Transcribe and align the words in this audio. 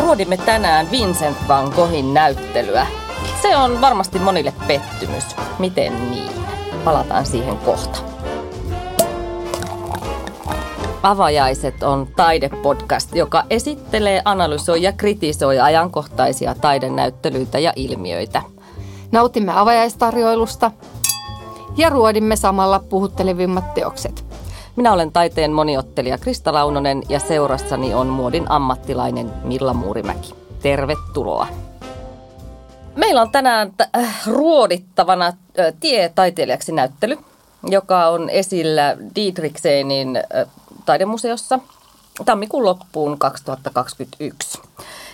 ruodimme 0.00 0.36
tänään 0.36 0.90
Vincent 0.90 1.36
van 1.48 1.72
Goghin 1.76 2.14
näyttelyä. 2.14 2.86
Se 3.42 3.56
on 3.56 3.80
varmasti 3.80 4.18
monille 4.18 4.52
pettymys. 4.66 5.24
Miten 5.58 6.10
niin? 6.10 6.32
Palataan 6.84 7.26
siihen 7.26 7.56
kohta. 7.58 7.98
Avajaiset 11.02 11.82
on 11.82 12.08
taidepodcast, 12.16 13.14
joka 13.14 13.44
esittelee, 13.50 14.22
analysoi 14.24 14.82
ja 14.82 14.92
kritisoi 14.92 15.60
ajankohtaisia 15.60 16.54
taidenäyttelyitä 16.54 17.58
ja 17.58 17.72
ilmiöitä. 17.76 18.42
Nautimme 19.12 19.52
avajaistarjoilusta 19.58 20.70
ja 21.76 21.90
ruodimme 21.90 22.36
samalla 22.36 22.78
puhuttelevimmat 22.78 23.74
teokset. 23.74 24.29
Minä 24.80 24.92
olen 24.92 25.12
taiteen 25.12 25.52
moniottelija 25.52 26.18
Krista 26.18 26.52
Launonen 26.52 27.02
ja 27.08 27.20
seurassani 27.20 27.94
on 27.94 28.06
muodin 28.06 28.50
ammattilainen 28.50 29.32
Milla 29.44 29.74
Muurimäki. 29.74 30.34
Tervetuloa. 30.62 31.46
Meillä 32.96 33.22
on 33.22 33.30
tänään 33.30 33.72
t- 33.72 33.96
äh, 33.96 34.26
ruodittavana 34.26 35.26
äh, 35.26 35.34
tie 35.80 36.12
taiteilijaksi 36.14 36.72
näyttely, 36.72 37.18
joka 37.62 38.08
on 38.08 38.30
esillä 38.30 38.96
Dietrichsenin 39.16 40.16
äh, 40.16 40.46
taidemuseossa 40.86 41.58
tammikuun 42.24 42.64
loppuun 42.64 43.18
2021. 43.18 44.58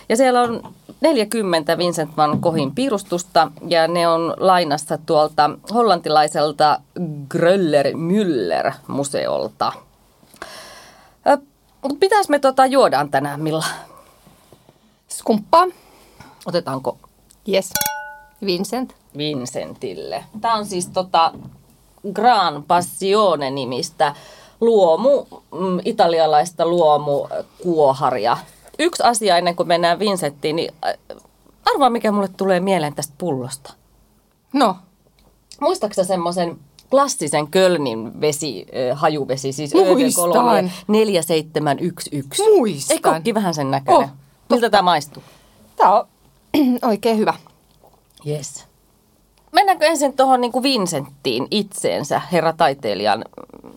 Ja 0.09 0.17
siellä 0.17 0.41
on 0.41 0.73
40 1.01 1.77
Vincent 1.77 2.17
van 2.17 2.39
Goghin 2.41 2.75
piirustusta 2.75 3.51
ja 3.67 3.87
ne 3.87 4.07
on 4.07 4.33
lainassa 4.37 4.97
tuolta 5.05 5.49
hollantilaiselta 5.73 6.79
Gröller 7.29 7.85
Müller 7.87 8.73
museolta. 8.87 9.71
Mutta 11.81 11.97
pitäis 11.99 12.29
me 12.29 12.39
tota 12.39 12.65
juodaan 12.65 13.09
tänään, 13.09 13.41
Milla? 13.41 13.65
Skumppaa. 15.09 15.65
Otetaanko 16.45 16.97
Yes. 17.49 17.69
Vincent. 18.45 18.95
Vincentille? 19.17 20.23
Tämä 20.41 20.53
on 20.55 20.65
siis 20.65 20.87
tota 20.87 21.33
Gran 22.13 22.63
Passione 22.63 23.49
nimistä 23.49 24.15
luomu, 24.61 25.25
mm, 25.51 25.79
italialaista 25.85 26.65
luomukuoharia. 26.65 28.37
Yksi 28.79 29.03
asia 29.03 29.37
ennen 29.37 29.55
kuin 29.55 29.67
mennään 29.67 29.99
Vincenttiin, 29.99 30.55
niin 30.55 30.73
äh, 30.85 30.93
arvaa 31.65 31.89
mikä 31.89 32.11
mulle 32.11 32.29
tulee 32.37 32.59
mieleen 32.59 32.95
tästä 32.95 33.13
pullosta. 33.17 33.73
No, 34.53 34.75
Muistaaksä 35.61 36.03
semmoisen 36.03 36.59
klassisen 36.89 37.47
Kölnin 37.47 38.21
vesi, 38.21 38.65
äh, 38.91 38.97
hajuvesi, 38.97 39.51
siis 39.51 39.73
Muistan. 39.73 40.23
Cologne 40.23 40.71
4711. 40.87 42.45
Muistan. 42.57 42.95
Eikö 42.95 43.09
olekin 43.09 43.35
vähän 43.35 43.53
sen 43.53 43.71
näköinen? 43.71 44.03
Oh, 44.03 44.09
Miltä 44.49 44.69
tämä 44.69 44.81
maistuu? 44.81 45.23
tää 45.75 45.93
on 45.93 46.07
oikein 46.89 47.17
hyvä. 47.17 47.33
Yes. 48.27 48.65
Mennäänkö 49.51 49.85
ensin 49.85 50.13
tuohon 50.13 50.41
niin 50.41 50.63
Vincenttiin 50.63 51.47
itseensä, 51.51 52.21
herra 52.31 52.53
taiteilijan? 52.53 53.25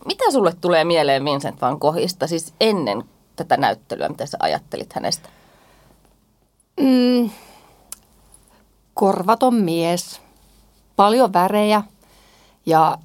Mitä 0.07 0.31
sulle 0.31 0.55
tulee 0.61 0.85
mieleen 0.85 1.25
Vincent 1.25 1.61
van 1.61 1.77
Goghista, 1.81 2.27
siis 2.27 2.53
ennen 2.61 3.05
tätä 3.45 3.57
näyttelyä, 3.57 4.09
mitä 4.09 4.27
sä 4.27 4.39
ajattelit 4.41 4.93
hänestä? 4.93 5.29
Mm, 6.81 7.31
korvaton 8.95 9.55
mies, 9.55 10.21
paljon 10.97 11.33
värejä 11.33 11.83
ja 12.67 12.99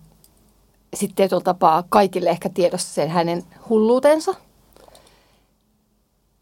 sitten 0.93 1.15
tietyllä 1.15 1.41
tapaa 1.41 1.83
kaikille 1.89 2.29
ehkä 2.29 2.49
tiedossa 2.49 2.93
sen 2.93 3.09
hänen 3.09 3.43
hulluutensa. 3.69 4.35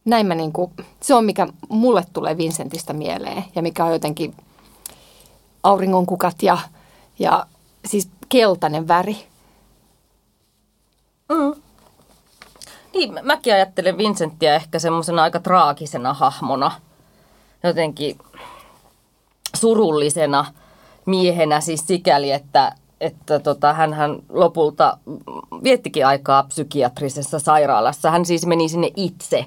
Näin 0.06 0.26
mä 0.26 0.36
niinku, 0.36 0.72
se 1.02 1.14
on 1.14 1.26
mikä 1.26 1.48
mulle 1.70 2.06
tulee 2.14 2.38
Vincentistä 2.38 2.94
mieleen 2.94 3.44
ja 3.56 3.62
mikä 3.62 3.86
on 3.86 3.92
jotenkin 3.92 4.36
auringonkukat 5.64 6.44
ja, 6.44 6.58
ja 7.20 7.46
siis 7.86 8.10
keltainen 8.30 8.88
väri. 8.88 9.28
Niin, 12.94 13.20
mäkin 13.22 13.54
ajattelen 13.54 13.98
Vincenttiä 13.98 14.56
ehkä 14.56 14.80
semmoisena 14.80 15.24
aika 15.24 15.40
traagisena 15.40 16.14
hahmona. 16.14 16.72
Jotenkin 17.64 18.18
surullisena 19.56 20.46
miehenä 21.06 21.62
siis 21.62 21.88
sikäli, 21.88 22.32
että, 22.32 22.76
että 23.02 23.40
tota, 23.40 23.74
hän 23.74 23.96
lopulta 24.30 24.98
viettikin 25.64 26.08
aikaa 26.08 26.44
psykiatrisessa 26.44 27.40
sairaalassa. 27.40 28.12
Hän 28.12 28.26
siis 28.26 28.46
meni 28.46 28.70
sinne 28.70 28.92
itse 28.96 29.46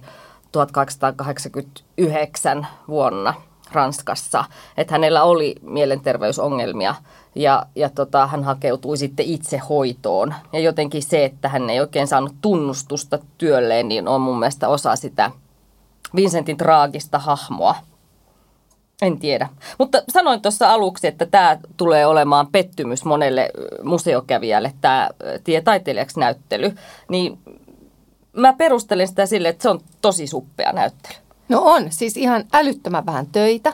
1889 0.52 2.66
vuonna 2.88 3.34
Ranskassa, 3.72 4.44
että 4.76 4.94
hänellä 4.94 5.22
oli 5.22 5.54
mielenterveysongelmia 5.62 6.94
ja, 7.34 7.66
ja 7.74 7.90
tota, 7.90 8.26
hän 8.26 8.44
hakeutui 8.44 8.96
sitten 8.96 9.26
itse 9.26 9.58
hoitoon. 9.58 10.34
Ja 10.52 10.60
jotenkin 10.60 11.02
se, 11.02 11.24
että 11.24 11.48
hän 11.48 11.70
ei 11.70 11.80
oikein 11.80 12.06
saanut 12.06 12.34
tunnustusta 12.40 13.18
työlleen, 13.38 13.88
niin 13.88 14.08
on 14.08 14.20
mun 14.20 14.38
mielestä 14.38 14.68
osa 14.68 14.96
sitä 14.96 15.30
Vincentin 16.16 16.56
traagista 16.56 17.18
hahmoa. 17.18 17.74
En 19.02 19.18
tiedä. 19.18 19.48
Mutta 19.78 20.02
sanoin 20.08 20.42
tuossa 20.42 20.72
aluksi, 20.72 21.06
että 21.06 21.26
tämä 21.26 21.58
tulee 21.76 22.06
olemaan 22.06 22.46
pettymys 22.46 23.04
monelle 23.04 23.50
museokävijälle, 23.82 24.72
tämä 24.80 25.08
tie 25.44 25.60
taiteilijaksi 25.60 26.20
näyttely. 26.20 26.74
Niin 27.08 27.38
mä 28.32 28.52
perustelen 28.52 29.08
sitä 29.08 29.26
sille, 29.26 29.48
että 29.48 29.62
se 29.62 29.68
on 29.68 29.80
tosi 30.02 30.26
suppea 30.26 30.72
näyttely. 30.72 31.25
No 31.48 31.62
on, 31.64 31.86
siis 31.90 32.16
ihan 32.16 32.44
älyttömän 32.52 33.06
vähän 33.06 33.26
töitä. 33.26 33.72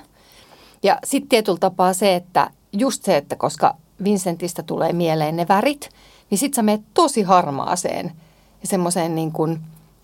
Ja 0.82 0.98
sitten 1.04 1.28
tietyllä 1.28 1.58
tapaa 1.58 1.92
se, 1.92 2.14
että 2.14 2.50
just 2.72 3.04
se, 3.04 3.16
että 3.16 3.36
koska 3.36 3.76
Vincentistä 4.04 4.62
tulee 4.62 4.92
mieleen 4.92 5.36
ne 5.36 5.48
värit, 5.48 5.88
niin 6.30 6.38
sitten 6.38 6.56
sä 6.56 6.62
menet 6.62 6.82
tosi 6.94 7.22
harmaaseen 7.22 8.12
ja 8.62 8.68
semmoiseen 8.68 9.14
niin 9.14 9.32
kuin, 9.32 9.60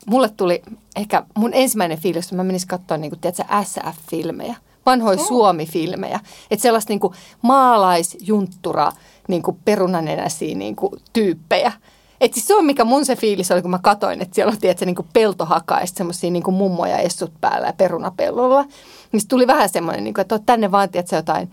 mulle 0.07 0.29
tuli 0.29 0.63
ehkä 0.97 1.23
mun 1.37 1.51
ensimmäinen 1.55 1.99
fiilis, 1.99 2.25
että 2.25 2.37
mä 2.37 2.45
menisin 2.45 2.69
katsoa 2.69 2.97
niin 2.97 3.11
kuin, 3.11 3.21
tiedätkö, 3.21 3.45
SF-filmejä, 3.63 4.57
vanhoja 4.87 5.21
oh. 5.21 5.27
Suomi-filmejä. 5.27 6.21
Että 6.51 6.63
sellaista 6.63 6.93
niin 6.93 7.01
kuin 7.01 7.15
maalaisjunttura 7.43 8.93
niin 9.29 9.43
kuin 9.43 9.59
perunanenäisiä 9.65 10.55
niin 10.55 10.77
kuin 10.77 10.93
tyyppejä. 11.13 11.73
Et 12.21 12.35
siis 12.35 12.47
se 12.47 12.57
on 12.57 12.67
mikä 12.67 12.85
mun 12.85 13.05
se 13.05 13.17
fiilis 13.17 13.51
oli, 13.51 13.63
kun 13.63 13.71
mä 13.71 13.79
katoin, 13.83 14.23
että 14.23 14.35
siellä 14.35 14.51
on 14.51 14.59
tiedätkö, 14.59 14.87
niin 14.87 14.97
kuin 14.97 15.09
peltohakaa 15.13 15.81
ja 15.81 15.87
semmoisia 15.87 16.31
niin 16.31 16.55
mummoja 16.55 16.99
essut 16.99 17.33
päällä 17.41 17.67
ja 17.67 17.73
perunapellolla. 17.73 18.65
Niin 19.13 19.29
tuli 19.29 19.47
vähän 19.47 19.69
semmoinen, 19.69 20.05
niin 20.05 20.15
kuin, 20.15 20.23
että 20.23 20.39
tänne 20.47 20.71
vaan 20.71 20.89
tiedätkö, 20.89 21.17
jotain, 21.17 21.51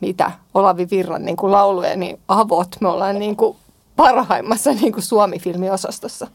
mitä 0.00 0.32
Olavi 0.54 0.88
Virran 0.90 1.24
niin 1.24 1.36
kuin 1.36 1.52
lauluja, 1.52 1.96
niin 1.96 2.20
avot. 2.28 2.76
Me 2.80 2.88
ollaan 2.88 3.18
niin 3.18 3.36
kuin 3.36 3.56
parhaimmassa 3.96 4.72
niin 4.72 4.92
kuin 4.92 5.02
Suomi-filmiosastossa. 5.02 6.26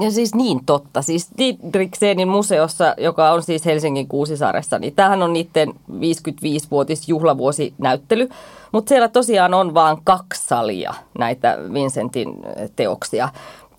Ja 0.00 0.10
siis 0.10 0.34
niin 0.34 0.64
totta. 0.66 1.02
Siis 1.02 1.28
Dietrichsenin 1.38 2.28
museossa, 2.28 2.94
joka 2.98 3.30
on 3.30 3.42
siis 3.42 3.64
Helsingin 3.64 4.08
Kuusisaaressa, 4.08 4.78
niin 4.78 4.94
tämähän 4.94 5.22
on 5.22 5.32
niiden 5.32 5.68
55-vuotis 5.90 7.08
juhlavuosinäyttely. 7.08 8.28
Mutta 8.76 8.88
siellä 8.88 9.08
tosiaan 9.08 9.54
on 9.54 9.74
vain 9.74 9.98
kaksi 10.04 10.48
salia 10.48 10.94
näitä 11.18 11.58
Vincentin 11.72 12.34
teoksia. 12.76 13.28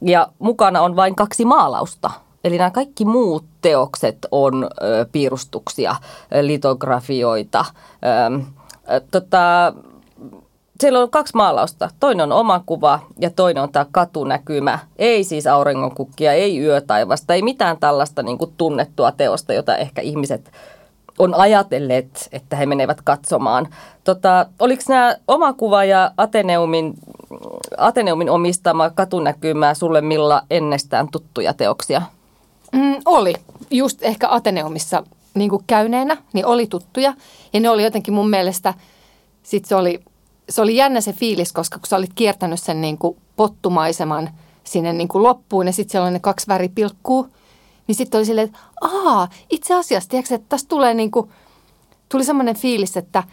Ja 0.01 0.27
mukana 0.39 0.81
on 0.81 0.95
vain 0.95 1.15
kaksi 1.15 1.45
maalausta. 1.45 2.11
Eli 2.43 2.57
nämä 2.57 2.71
kaikki 2.71 3.05
muut 3.05 3.45
teokset 3.61 4.17
on 4.31 4.63
ö, 4.63 5.05
piirustuksia, 5.11 5.95
litografioita. 6.41 7.65
Ö, 8.05 8.39
ö, 8.95 9.01
tota, 9.11 9.73
siellä 10.79 10.99
on 10.99 11.09
kaksi 11.09 11.35
maalausta. 11.35 11.89
Toinen 11.99 12.31
on 12.31 12.39
oma 12.39 12.63
kuva 12.65 12.99
ja 13.19 13.29
toinen 13.29 13.63
on 13.63 13.71
tämä 13.71 13.85
katunäkymä. 13.91 14.79
Ei 14.95 15.23
siis 15.23 15.47
auringonkukkia, 15.47 16.33
ei 16.33 16.59
yötaivasta, 16.59 17.33
ei 17.33 17.41
mitään 17.41 17.77
tällaista 17.77 18.23
niin 18.23 18.37
kuin 18.37 18.53
tunnettua 18.57 19.11
teosta, 19.11 19.53
jota 19.53 19.77
ehkä 19.77 20.01
ihmiset 20.01 20.51
on 21.19 21.33
ajatelleet, 21.33 22.29
että 22.31 22.55
he 22.55 22.65
menevät 22.65 23.01
katsomaan. 23.01 23.67
Tota, 24.03 24.45
oliko 24.59 24.83
nämä 24.89 25.15
oma 25.27 25.53
kuva 25.53 25.83
ja 25.83 26.11
Ateneumin, 26.17 26.93
Ateneumin 27.77 28.29
omistama 28.29 28.89
katunäkymä 28.89 29.73
sulle 29.73 30.01
Milla 30.01 30.41
ennestään 30.49 31.07
tuttuja 31.11 31.53
teoksia? 31.53 32.01
Mm, 32.71 32.95
oli. 33.05 33.33
Just 33.71 34.03
ehkä 34.03 34.27
Ateneumissa 34.29 35.03
niin 35.33 35.49
kuin 35.49 35.63
käyneenä, 35.67 36.17
niin 36.33 36.45
oli 36.45 36.67
tuttuja. 36.67 37.13
Ja 37.53 37.59
ne 37.59 37.69
oli 37.69 37.83
jotenkin 37.83 38.13
mun 38.13 38.29
mielestä, 38.29 38.73
sit 39.43 39.65
se 39.65 39.75
oli 39.75 40.01
se 40.49 40.61
oli 40.61 40.75
jännä 40.75 41.01
se 41.01 41.13
fiilis, 41.13 41.53
koska 41.53 41.79
kun 41.79 41.87
sä 41.87 41.95
olit 41.95 42.13
kiertänyt 42.15 42.59
sen 42.59 42.81
niin 42.81 42.97
kuin 42.97 43.17
pottumaiseman 43.35 44.29
sinne 44.63 44.93
niin 44.93 45.07
kuin 45.07 45.23
loppuun 45.23 45.67
ja 45.67 45.73
sitten 45.73 45.91
siellä 45.91 46.07
on 46.07 46.13
ne 46.13 46.19
kaksi 46.19 46.47
väripilkkuu, 46.47 47.27
niin 47.87 47.95
sitten 47.95 48.19
oli 48.19 48.25
silleen, 48.25 48.47
että 48.47 48.59
aa, 48.81 49.27
itse 49.49 49.73
asiassa, 49.75 50.09
tiedätkö, 50.09 50.35
että 50.35 50.49
tässä 50.49 50.67
tulee 50.67 50.93
niin 50.93 51.11
kuin, 51.11 51.31
tuli 52.09 52.23
semmoinen 52.23 52.55
fiilis, 52.55 52.97
että 52.97 53.23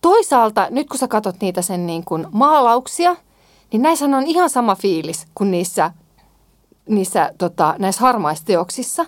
toisaalta 0.00 0.66
nyt 0.70 0.88
kun 0.88 0.98
sä 0.98 1.08
katsot 1.08 1.36
niitä 1.40 1.62
sen 1.62 1.86
niin 1.86 2.04
kuin 2.04 2.26
maalauksia, 2.32 3.16
niin 3.72 3.82
näissä 3.82 4.04
on 4.04 4.26
ihan 4.26 4.50
sama 4.50 4.74
fiilis 4.74 5.26
kuin 5.34 5.50
niissä, 5.50 5.90
niissä 6.88 7.32
tota, 7.38 7.74
näissä 7.78 8.00
harmaisteoksissa. 8.00 9.06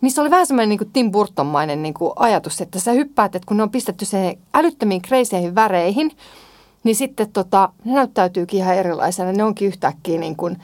niissä 0.00 0.22
oli 0.22 0.30
vähän 0.30 0.46
semmoinen 0.46 0.68
niin 0.68 0.78
kuin 0.78 0.92
Tim 0.92 1.12
Burtonmainen 1.12 1.82
niin 1.82 1.94
kuin 1.94 2.12
ajatus, 2.16 2.60
että 2.60 2.80
sä 2.80 2.92
hyppäät, 2.92 3.34
että 3.34 3.46
kun 3.46 3.56
ne 3.56 3.62
on 3.62 3.70
pistetty 3.70 4.04
se 4.04 4.38
älyttömiin 4.54 5.02
kreiseihin 5.02 5.54
väreihin, 5.54 6.10
niin 6.84 6.96
sitten 6.96 7.32
tota, 7.32 7.68
ne 7.84 7.92
näyttäytyykin 7.92 8.60
ihan 8.60 8.74
erilaisena. 8.74 9.32
Ne 9.32 9.44
onkin 9.44 9.68
yhtäkkiä 9.68 10.18
niin 10.18 10.36
kuin, 10.36 10.62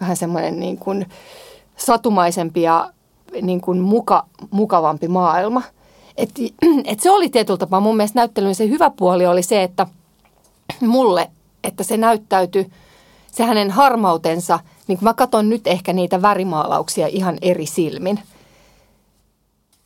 vähän 0.00 0.16
semmoinen 0.16 0.60
niin 0.60 0.78
kuin 0.78 1.06
satumaisempi 1.76 2.62
ja 2.62 2.92
niin 3.42 3.60
kuin 3.60 3.80
muka, 3.80 4.26
mukavampi 4.50 5.08
maailma. 5.08 5.62
Et, 6.16 6.30
et 6.84 7.00
se 7.00 7.10
oli 7.10 7.28
tietyllä 7.28 7.58
tapaa 7.58 7.80
mun 7.80 7.96
mielestä 7.96 8.20
näyttelyn 8.20 8.54
se 8.54 8.68
hyvä 8.68 8.90
puoli 8.90 9.26
oli 9.26 9.42
se, 9.42 9.62
että 9.62 9.86
mulle, 10.80 11.30
että 11.64 11.82
se 11.84 11.96
näyttäytyi, 11.96 12.70
se 13.32 13.44
hänen 13.44 13.70
harmautensa, 13.70 14.58
niin 14.86 14.98
mä 15.00 15.14
katson 15.14 15.48
nyt 15.48 15.66
ehkä 15.66 15.92
niitä 15.92 16.22
värimaalauksia 16.22 17.06
ihan 17.06 17.38
eri 17.42 17.66
silmin. 17.66 18.20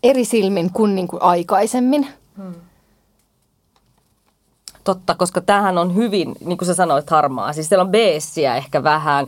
Eri 0.02 0.25
silmin 0.25 0.72
kuin, 0.72 0.94
niin 0.94 1.08
kuin 1.08 1.22
aikaisemmin. 1.22 2.06
Hmm. 2.37 2.54
Totta, 4.84 5.14
koska 5.14 5.40
tämähän 5.40 5.78
on 5.78 5.94
hyvin, 5.94 6.34
niin 6.44 6.58
kuin 6.58 6.66
sä 6.66 6.74
sanoit, 6.74 7.10
harmaa. 7.10 7.52
Siis 7.52 7.68
siellä 7.68 7.82
on 7.82 7.90
beessiä 7.90 8.56
ehkä 8.56 8.82
vähän, 8.82 9.26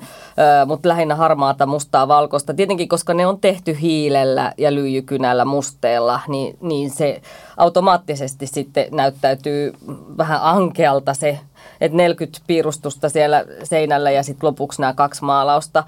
mutta 0.67 0.89
lähinnä 0.89 1.15
harmaata, 1.15 1.67
mustaa, 1.67 2.09
valkoista. 2.09 2.55
Tietenkin, 2.55 2.89
koska 2.89 3.15
ne 3.15 3.27
on 3.27 3.41
tehty 3.41 3.81
hiilellä 3.81 4.53
ja 4.59 4.75
lyijykynällä, 4.75 5.45
musteella, 5.45 6.21
niin, 6.29 6.57
niin 6.61 6.91
se 6.91 7.23
automaattisesti 7.57 8.47
sitten 8.47 8.87
näyttäytyy 8.91 9.73
vähän 10.19 10.41
ankealta 10.43 11.15
se, 11.15 11.39
että 11.81 11.97
40 11.97 12.41
piirustusta 12.47 13.09
siellä 13.09 13.45
seinällä 13.65 14.11
ja 14.11 14.23
sitten 14.23 14.47
lopuksi 14.47 14.81
nämä 14.81 14.93
kaksi 14.93 15.25
maalausta. 15.25 15.85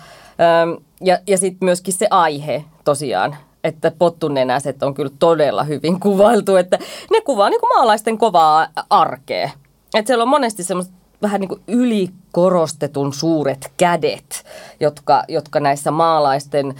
Ja, 1.00 1.18
ja 1.26 1.38
sitten 1.38 1.66
myöskin 1.66 1.94
se 1.94 2.06
aihe 2.10 2.64
tosiaan, 2.84 3.36
että 3.64 3.92
pottunenäiset 3.98 4.82
on 4.82 4.94
kyllä 4.94 5.12
todella 5.18 5.64
hyvin 5.64 6.00
kuvailtu, 6.00 6.56
että 6.56 6.78
ne 7.10 7.20
kuvaa 7.20 7.50
niin 7.50 7.60
kuin 7.60 7.70
maalaisten 7.76 8.18
kovaa 8.18 8.66
arkea. 8.90 9.50
Että 9.94 10.06
siellä 10.06 10.22
on 10.22 10.28
monesti 10.28 10.64
semmoista 10.64 10.94
vähän 11.22 11.40
niin 11.40 11.48
kuin 11.48 11.62
ylikorostetun 11.68 13.12
suuret 13.12 13.72
kädet, 13.76 14.44
jotka, 14.80 15.24
jotka 15.28 15.60
näissä 15.60 15.90
maalaisten 15.90 16.66
ö, 16.68 16.74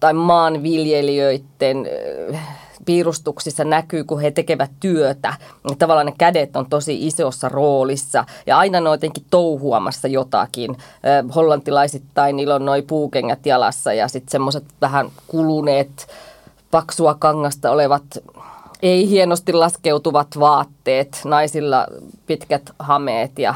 tai 0.00 0.12
maanviljelijöiden 0.12 1.86
ö, 1.86 2.36
piirustuksissa 2.88 3.64
näkyy, 3.64 4.04
kun 4.04 4.20
he 4.20 4.30
tekevät 4.30 4.70
työtä. 4.80 5.34
Tavallaan 5.78 6.06
ne 6.06 6.14
kädet 6.18 6.56
on 6.56 6.66
tosi 6.70 7.06
isossa 7.06 7.48
roolissa 7.48 8.24
ja 8.46 8.58
aina 8.58 8.80
ne 8.80 8.88
on 8.88 8.94
jotenkin 8.94 9.24
touhuamassa 9.30 10.08
jotakin. 10.08 10.76
Hollantilaisittain 11.34 12.36
niillä 12.36 12.54
on 12.54 12.64
noin 12.64 12.86
puukengät 12.86 13.46
jalassa 13.46 13.92
ja 13.92 14.08
sitten 14.08 14.30
semmoiset 14.30 14.64
vähän 14.80 15.08
kuluneet 15.26 16.08
paksua 16.70 17.14
kangasta 17.14 17.70
olevat 17.70 18.04
ei 18.82 19.08
hienosti 19.08 19.52
laskeutuvat 19.52 20.28
vaatteet, 20.38 21.20
naisilla 21.24 21.86
pitkät 22.26 22.70
hameet 22.78 23.38
ja 23.38 23.54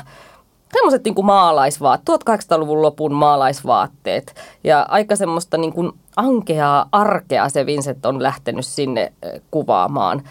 semmoiset 0.72 1.04
niin 1.04 1.24
maalaisvaatteet, 1.24 2.22
1800-luvun 2.22 2.82
lopun 2.82 3.12
maalaisvaatteet. 3.12 4.34
Ja 4.64 4.86
aika 4.88 5.16
semmoista 5.16 5.58
niin 5.58 5.72
kuin 5.72 5.92
ankeaa 6.16 6.88
arkea 6.92 7.48
se 7.48 7.66
Vincent 7.66 8.06
on 8.06 8.22
lähtenyt 8.22 8.66
sinne 8.66 9.12
kuvaamaan. 9.50 10.22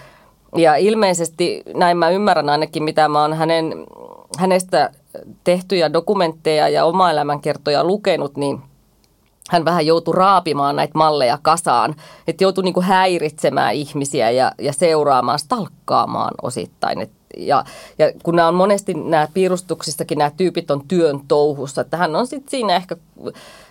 Ja 0.55 0.75
ilmeisesti, 0.75 1.63
näin 1.75 1.97
mä 1.97 2.09
ymmärrän 2.09 2.49
ainakin, 2.49 2.83
mitä 2.83 3.07
mä 3.07 3.21
oon 3.21 3.33
hänen, 3.33 3.73
hänestä 4.37 4.91
tehtyjä 5.43 5.93
dokumentteja 5.93 6.69
ja 6.69 6.85
oma 6.85 7.11
elämänkertoja 7.11 7.83
lukenut, 7.83 8.37
niin 8.37 8.61
hän 9.49 9.65
vähän 9.65 9.85
joutui 9.85 10.15
raapimaan 10.15 10.75
näitä 10.75 10.97
malleja 10.97 11.39
kasaan, 11.41 11.95
että 12.27 12.43
joutui 12.43 12.63
niin 12.63 12.81
häiritsemään 12.81 13.73
ihmisiä 13.73 14.31
ja, 14.31 14.51
ja 14.59 14.73
seuraamaan, 14.73 15.39
stalkkaamaan 15.39 16.33
osittain. 16.41 17.01
Et 17.01 17.11
ja, 17.37 17.65
ja 17.99 18.11
kun 18.23 18.35
nämä 18.35 18.47
on 18.47 18.55
monesti 18.55 18.93
nämä 18.93 19.27
piirustuksissakin 19.33 20.17
nämä 20.17 20.31
tyypit 20.37 20.71
on 20.71 20.87
työn 20.87 21.19
touhussa, 21.27 21.81
että 21.81 21.97
hän 21.97 22.15
on 22.15 22.27
sitten 22.27 22.51
siinä 22.51 22.75
ehkä 22.75 22.95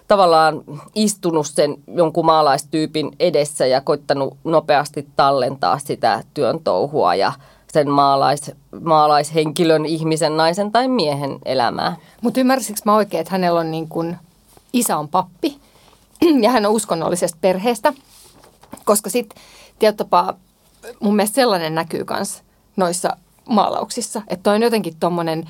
tavallaan 0.08 0.62
istunut 0.94 1.46
sen 1.46 1.76
jonkun 1.94 2.26
maalaistyypin 2.26 3.10
edessä 3.20 3.66
ja 3.66 3.80
koittanut 3.80 4.36
nopeasti 4.44 5.08
tallentaa 5.16 5.78
sitä 5.78 6.22
työn 6.34 6.60
touhua 6.64 7.14
ja 7.14 7.32
sen 7.72 7.90
maalais, 7.90 8.50
maalaishenkilön, 8.80 9.86
ihmisen, 9.86 10.36
naisen 10.36 10.72
tai 10.72 10.88
miehen 10.88 11.38
elämää. 11.44 11.96
Mutta 12.20 12.40
ymmärsikö 12.40 12.80
mä 12.84 12.94
oikein, 12.94 13.20
että 13.20 13.32
hänellä 13.32 13.60
on 13.60 13.70
niin 13.70 13.88
kuin, 13.88 14.16
isä 14.72 14.96
on 14.96 15.08
pappi 15.08 15.58
ja 16.42 16.50
hän 16.50 16.66
on 16.66 16.72
uskonnollisesta 16.72 17.38
perheestä, 17.40 17.92
koska 18.84 19.10
sitten 19.10 19.42
tietyllä 19.78 20.34
mun 21.00 21.16
mielestä 21.16 21.34
sellainen 21.34 21.74
näkyy 21.74 22.04
myös 22.10 22.42
noissa 22.76 23.16
maalauksissa. 23.50 24.22
Että 24.28 24.50
on 24.50 24.62
jotenkin 24.62 24.96
tuommoinen, 25.00 25.48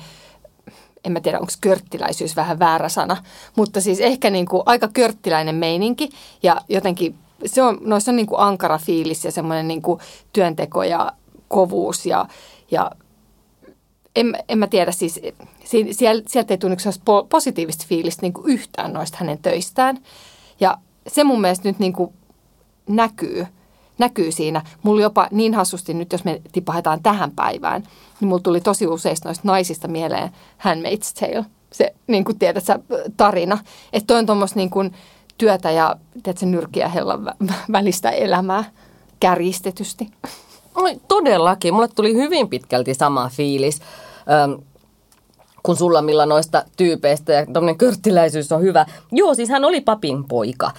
en 1.03 1.11
mä 1.11 1.19
tiedä 1.19 1.39
onko 1.39 1.53
körttiläisyys 1.61 2.35
vähän 2.35 2.59
väärä 2.59 2.89
sana, 2.89 3.17
mutta 3.55 3.81
siis 3.81 3.99
ehkä 3.99 4.29
niin 4.29 4.45
kuin 4.45 4.63
aika 4.65 4.87
körttiläinen 4.87 5.55
meininki 5.55 6.09
ja 6.43 6.61
jotenkin 6.69 7.15
se 7.45 7.61
on, 7.61 7.77
noissa 7.81 8.11
on 8.11 8.15
niin 8.15 8.27
kuin 8.27 8.39
ankara 8.39 8.77
fiilis 8.77 9.25
ja 9.25 9.31
semmoinen 9.31 9.67
niin 9.67 9.81
kuin 9.81 9.99
työnteko 10.33 10.83
ja 10.83 11.11
kovuus 11.47 12.05
ja, 12.05 12.25
ja 12.71 12.91
en, 14.15 14.35
en 14.49 14.57
mä 14.57 14.67
tiedä, 14.67 14.91
siis 14.91 15.21
sieltä, 15.91 16.29
sieltä 16.29 16.53
ei 16.53 16.57
tunnu 16.57 16.77
positiivista 17.29 17.85
fiilistä 17.87 18.21
niin 18.21 18.33
yhtään 18.45 18.93
noista 18.93 19.17
hänen 19.19 19.37
töistään. 19.37 19.97
Ja 20.59 20.77
se 21.07 21.23
mun 21.23 21.41
mielestä 21.41 21.69
nyt 21.69 21.79
niin 21.79 21.93
kuin 21.93 22.13
näkyy– 22.87 23.47
näkyy 24.01 24.31
siinä. 24.31 24.61
Mulla 24.83 25.01
jopa 25.01 25.27
niin 25.31 25.53
hassusti 25.53 25.93
nyt, 25.93 26.11
jos 26.11 26.23
me 26.23 26.41
tipahetaan 26.51 27.03
tähän 27.03 27.31
päivään, 27.31 27.83
niin 28.19 28.27
mulla 28.29 28.41
tuli 28.41 28.61
tosi 28.61 28.87
useista 28.87 29.29
noista 29.29 29.47
naisista 29.47 29.87
mieleen 29.87 30.29
Handmaid's 30.59 31.19
Tale. 31.19 31.45
Se, 31.73 31.93
niin 32.07 32.23
kuin 32.23 32.39
tiedät 32.39 32.65
sä, 32.65 32.79
tarina. 33.17 33.57
Että 33.93 34.07
toi 34.07 34.19
on 34.19 34.25
tuommoista 34.25 34.59
niin 34.59 34.69
kuin 34.69 34.93
työtä 35.37 35.71
ja 35.71 35.95
tiedätkö, 36.23 36.45
nyrkiä 36.45 36.87
hellan 36.87 37.33
välistä 37.71 38.09
elämää 38.09 38.63
kärjistetysti. 39.19 40.09
Oi, 40.75 41.01
todellakin. 41.07 41.73
Mulle 41.73 41.87
tuli 41.87 42.13
hyvin 42.13 42.49
pitkälti 42.49 42.93
sama 42.93 43.29
fiilis. 43.29 43.81
Öm, 44.43 44.63
kun 45.63 45.75
sulla 45.75 46.01
millä 46.01 46.25
noista 46.25 46.65
tyypeistä 46.77 47.33
ja 47.33 47.45
tämmöinen 47.45 47.77
körttiläisyys 47.77 48.51
on 48.51 48.61
hyvä. 48.61 48.85
Joo, 49.11 49.35
siis 49.35 49.49
hän 49.49 49.65
oli 49.65 49.81
papin 49.81 50.23
poika. 50.23 50.71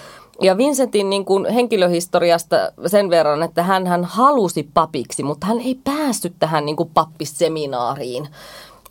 Ja 0.43 0.57
Vincentin 0.57 1.11
niin 1.11 1.25
kuin 1.25 1.47
henkilöhistoriasta 1.51 2.57
sen 2.87 3.11
verran, 3.11 3.43
että 3.43 3.63
hän, 3.63 3.87
hän 3.87 4.05
halusi 4.05 4.69
papiksi, 4.75 5.23
mutta 5.23 5.47
hän 5.47 5.61
ei 5.61 5.79
päässyt 5.85 6.35
tähän 6.39 6.67
niin 6.67 6.77
kuin 6.77 6.91
pappisseminaariin. 6.95 8.29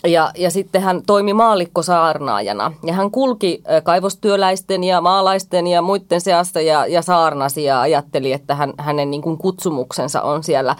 Ja, 0.08 0.32
ja 0.38 0.52
sitten 0.52 0.82
hän 0.82 1.02
toimi 1.08 1.34
maallikkosaarnaajana 1.34 2.74
ja 2.84 2.94
hän 2.94 3.12
kulki 3.12 3.64
kaivostyöläisten 3.84 4.84
ja 4.84 5.02
maalaisten 5.02 5.68
ja 5.68 5.82
muiden 5.82 6.22
seassa 6.22 6.62
ja, 6.62 6.88
ja 6.88 7.02
saarnasi 7.02 7.64
ja 7.64 7.82
ajatteli, 7.82 8.34
että 8.34 8.56
hän, 8.56 8.74
hänen 8.78 9.12
niin 9.12 9.22
kuin 9.22 9.38
kutsumuksensa 9.38 10.22
on 10.22 10.44
siellä 10.44 10.76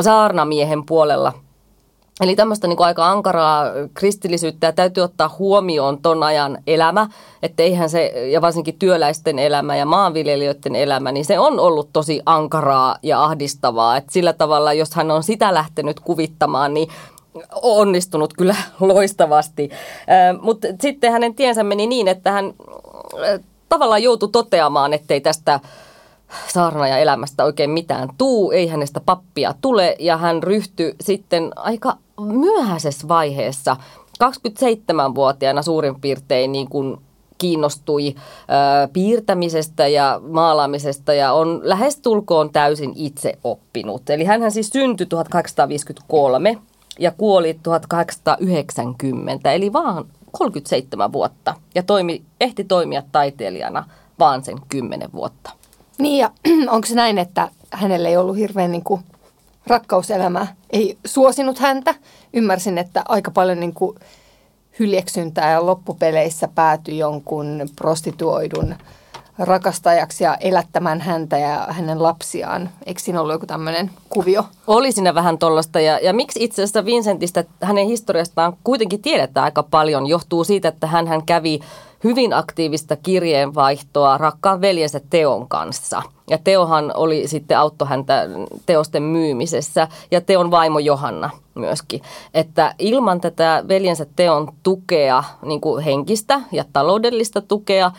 saarnamiehen 0.00 0.86
puolella– 0.86 1.32
Eli 2.20 2.36
tämmöistä 2.36 2.66
niin 2.66 2.76
kuin 2.76 2.86
aika 2.86 3.10
ankaraa 3.10 3.64
kristillisyyttä 3.94 4.66
ja 4.66 4.72
täytyy 4.72 5.04
ottaa 5.04 5.36
huomioon 5.38 6.02
ton 6.02 6.22
ajan 6.22 6.58
elämä, 6.66 7.08
että 7.42 7.62
eihän 7.62 7.90
se, 7.90 8.06
ja 8.06 8.40
varsinkin 8.40 8.78
työläisten 8.78 9.38
elämä 9.38 9.76
ja 9.76 9.86
maanviljelijöiden 9.86 10.76
elämä, 10.76 11.12
niin 11.12 11.24
se 11.24 11.38
on 11.38 11.60
ollut 11.60 11.92
tosi 11.92 12.20
ankaraa 12.26 12.96
ja 13.02 13.24
ahdistavaa. 13.24 13.96
Että 13.96 14.12
sillä 14.12 14.32
tavalla, 14.32 14.72
jos 14.72 14.94
hän 14.94 15.10
on 15.10 15.22
sitä 15.22 15.54
lähtenyt 15.54 16.00
kuvittamaan, 16.00 16.74
niin 16.74 16.88
onnistunut 17.62 18.34
kyllä 18.34 18.56
loistavasti. 18.80 19.70
Mutta 20.40 20.68
sitten 20.80 21.12
hänen 21.12 21.34
tiensä 21.34 21.62
meni 21.62 21.86
niin, 21.86 22.08
että 22.08 22.32
hän 22.32 22.54
tavallaan 23.68 24.02
joutui 24.02 24.28
toteamaan, 24.32 24.92
ettei 24.92 25.20
tästä 25.20 25.60
saarnaaja 26.48 26.98
elämästä 26.98 27.44
oikein 27.44 27.70
mitään 27.70 28.08
tuu, 28.18 28.50
ei 28.50 28.66
hänestä 28.66 29.00
pappia 29.00 29.54
tule 29.60 29.96
ja 29.98 30.16
hän 30.16 30.42
ryhtyi 30.42 30.94
sitten 31.00 31.50
aika 31.56 31.96
myöhäisessä 32.18 33.08
vaiheessa 33.08 33.76
27-vuotiaana 34.24 35.62
suurin 35.62 36.00
piirtein 36.00 36.52
niin 36.52 36.68
kuin 36.68 36.96
kiinnostui 37.38 38.14
ö, 38.14 38.88
piirtämisestä 38.92 39.86
ja 39.86 40.20
maalaamisesta 40.28 41.14
ja 41.14 41.32
on 41.32 41.60
lähestulkoon 41.62 42.50
täysin 42.52 42.92
itse 42.94 43.38
oppinut. 43.44 44.10
Eli 44.10 44.24
hän 44.24 44.50
siis 44.50 44.70
syntyi 44.70 45.06
1853 45.06 46.58
ja 46.98 47.10
kuoli 47.10 47.60
1890, 47.62 49.52
eli 49.52 49.72
vaan 49.72 50.04
37 50.32 51.12
vuotta 51.12 51.54
ja 51.74 51.82
toimi, 51.82 52.22
ehti 52.40 52.64
toimia 52.64 53.02
taiteilijana 53.12 53.84
vaan 54.18 54.44
sen 54.44 54.58
10 54.68 55.12
vuotta. 55.12 55.50
Niin 55.98 56.18
ja 56.18 56.30
onko 56.74 56.86
se 56.86 56.94
näin, 56.94 57.18
että 57.18 57.48
hänelle 57.70 58.08
ei 58.08 58.16
ollut 58.16 58.36
hirveän 58.36 58.72
niin 58.72 58.84
kuin 58.84 59.00
rakkauselämä 59.68 60.46
ei 60.70 60.98
suosinut 61.06 61.58
häntä. 61.58 61.94
Ymmärsin, 62.32 62.78
että 62.78 63.02
aika 63.08 63.30
paljon 63.30 63.60
niin 63.60 63.74
kuin 63.74 63.98
hyljeksyntää 64.78 65.52
ja 65.52 65.66
loppupeleissä 65.66 66.48
päätyi 66.48 66.98
jonkun 66.98 67.68
prostituoidun 67.76 68.74
rakastajaksi 69.38 70.24
ja 70.24 70.34
elättämään 70.34 71.00
häntä 71.00 71.38
ja 71.38 71.66
hänen 71.68 72.02
lapsiaan. 72.02 72.70
Eikö 72.86 73.00
siinä 73.00 73.20
ollut 73.20 73.34
joku 73.34 73.46
tämmöinen 73.46 73.90
kuvio? 74.08 74.44
Oli 74.66 74.92
siinä 74.92 75.14
vähän 75.14 75.38
tollasta 75.38 75.80
ja, 75.80 75.98
ja 75.98 76.12
miksi 76.12 76.44
itse 76.44 76.62
asiassa 76.62 76.84
Vincentistä, 76.84 77.44
hänen 77.62 77.86
historiastaan 77.86 78.56
kuitenkin 78.64 79.02
tiedetään 79.02 79.44
aika 79.44 79.62
paljon, 79.62 80.06
johtuu 80.06 80.44
siitä, 80.44 80.68
että 80.68 80.86
hän, 80.86 81.06
hän 81.06 81.26
kävi 81.26 81.60
hyvin 82.04 82.32
aktiivista 82.32 82.96
kirjeenvaihtoa 82.96 84.18
rakkaan 84.18 84.60
veljensä 84.60 85.00
Teon 85.10 85.48
kanssa. 85.48 86.02
Ja 86.30 86.38
Teohan 86.38 86.92
oli 86.94 87.28
sitten 87.28 87.58
autto 87.58 87.84
häntä 87.84 88.26
teosten 88.66 89.02
myymisessä 89.02 89.88
ja 90.10 90.20
Teon 90.20 90.50
vaimo 90.50 90.78
Johanna 90.78 91.30
myöskin. 91.54 92.02
Että 92.34 92.74
ilman 92.78 93.20
tätä 93.20 93.64
veljensä 93.68 94.06
Teon 94.16 94.52
tukea, 94.62 95.24
niin 95.42 95.60
kuin 95.60 95.84
henkistä 95.84 96.40
ja 96.52 96.64
taloudellista 96.72 97.40
tukea, 97.40 97.92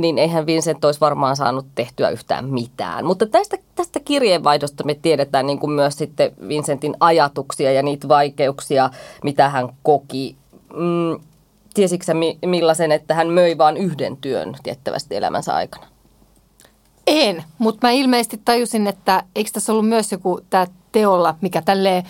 niin 0.00 0.18
eihän 0.18 0.46
Vincent 0.46 0.84
olisi 0.84 1.00
varmaan 1.00 1.36
saanut 1.36 1.66
tehtyä 1.74 2.10
yhtään 2.10 2.48
mitään. 2.48 3.04
Mutta 3.04 3.26
tästä, 3.26 3.56
tästä 3.74 4.00
kirjeenvaihdosta 4.00 4.84
me 4.84 4.94
tiedetään 4.94 5.46
niin 5.46 5.58
kuin 5.58 5.72
myös 5.72 5.98
sitten 5.98 6.32
Vincentin 6.48 6.94
ajatuksia 7.00 7.72
ja 7.72 7.82
niitä 7.82 8.08
vaikeuksia, 8.08 8.90
mitä 9.24 9.48
hän 9.48 9.68
koki. 9.82 10.36
Mm, 10.74 11.20
tiesitkö 11.74 12.12
millaisen, 12.46 12.92
että 12.92 13.14
hän 13.14 13.28
möi 13.28 13.58
vain 13.58 13.76
yhden 13.76 14.16
työn 14.16 14.56
tiettävästi 14.62 15.16
elämänsä 15.16 15.54
aikana? 15.54 15.86
En, 17.06 17.44
mutta 17.58 17.86
mä 17.86 17.90
ilmeisesti 17.90 18.40
tajusin, 18.44 18.86
että 18.86 19.22
eikö 19.36 19.50
tässä 19.52 19.72
ollut 19.72 19.88
myös 19.88 20.12
joku 20.12 20.40
tämä 20.50 20.66
teolla, 20.92 21.34
mikä 21.40 21.62
tälleen 21.62 22.04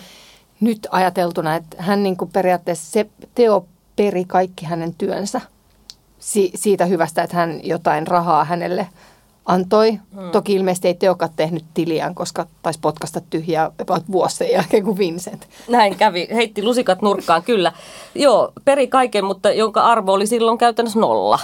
nyt 0.59 0.87
ajateltuna, 0.91 1.55
että 1.55 1.77
hän 1.79 2.03
niin 2.03 2.17
kuin 2.17 2.31
periaatteessa 2.31 2.91
se 2.91 3.05
teo 3.35 3.65
peri 3.95 4.25
kaikki 4.25 4.65
hänen 4.65 4.95
työnsä 4.95 5.41
si- 6.23 6.51
siitä 6.55 6.85
hyvästä, 6.85 7.23
että 7.23 7.35
hän 7.37 7.59
jotain 7.63 8.07
rahaa 8.07 8.43
hänelle 8.43 8.87
antoi. 9.45 9.91
Hmm. 9.91 10.31
Toki 10.31 10.53
ilmeisesti 10.53 10.87
ei 10.87 10.93
Teokat 10.93 11.31
tehnyt 11.35 11.63
tiliään, 11.73 12.15
koska 12.15 12.47
taisi 12.61 12.79
potkasta 12.79 13.21
tyhjää 13.29 13.71
about 13.81 14.03
vuosi 14.11 14.35
sen 14.35 14.51
jälkeen 14.51 14.83
kuin 14.83 14.97
Vincent. 14.97 15.47
Näin 15.69 15.95
kävi. 15.95 16.27
Heitti 16.33 16.63
lusikat 16.63 17.01
nurkkaan, 17.01 17.43
kyllä. 17.43 17.71
Joo, 18.15 18.51
peri 18.65 18.87
kaiken, 18.87 19.25
mutta 19.25 19.51
jonka 19.51 19.81
arvo 19.81 20.13
oli 20.13 20.27
silloin 20.27 20.57
käytännössä 20.57 20.99
nolla. 20.99 21.39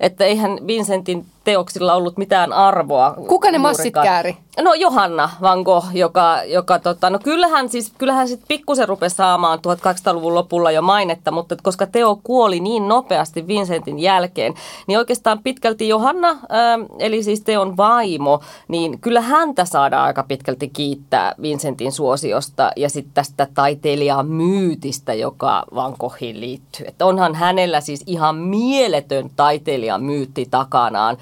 Että 0.00 0.24
eihän 0.24 0.58
Vincentin 0.66 1.26
teoksilla 1.48 1.94
ollut 1.94 2.16
mitään 2.16 2.52
arvoa. 2.52 3.14
Kuka 3.28 3.50
ne 3.50 3.58
massit 3.58 3.94
kääri? 4.02 4.36
No 4.62 4.74
Johanna 4.74 5.30
Van 5.40 5.62
Gogh, 5.62 5.86
joka, 5.94 6.42
joka 6.46 6.78
tota, 6.78 7.10
no 7.10 7.18
kyllähän 7.18 7.68
siis, 7.68 7.92
kyllähän 7.98 8.28
sit 8.28 8.40
pikkusen 8.48 8.88
rupesi 8.88 9.16
saamaan 9.16 9.58
1800-luvun 9.58 10.34
lopulla 10.34 10.70
jo 10.70 10.82
mainetta, 10.82 11.30
mutta 11.30 11.56
koska 11.62 11.86
Teo 11.86 12.20
kuoli 12.22 12.60
niin 12.60 12.88
nopeasti 12.88 13.46
Vincentin 13.46 13.98
jälkeen, 13.98 14.54
niin 14.86 14.98
oikeastaan 14.98 15.42
pitkälti 15.42 15.88
Johanna, 15.88 16.28
ähm, 16.28 16.82
eli 16.98 17.22
siis 17.22 17.40
Teon 17.40 17.76
vaimo, 17.76 18.40
niin 18.68 19.00
kyllä 19.00 19.20
häntä 19.20 19.64
saadaan 19.64 20.06
aika 20.06 20.22
pitkälti 20.22 20.68
kiittää 20.68 21.34
Vincentin 21.42 21.92
suosiosta 21.92 22.70
ja 22.76 22.88
sitten 22.88 23.14
tästä 23.14 23.46
taiteilijan 23.54 24.26
myytistä, 24.26 25.14
joka 25.14 25.64
Van 25.74 25.94
Goghiin 25.98 26.40
liittyy. 26.40 26.86
Että 26.86 27.06
onhan 27.06 27.34
hänellä 27.34 27.80
siis 27.80 28.04
ihan 28.06 28.36
mieletön 28.36 29.30
taiteilijan 29.36 30.02
myytti 30.02 30.46
takanaan 30.50 31.16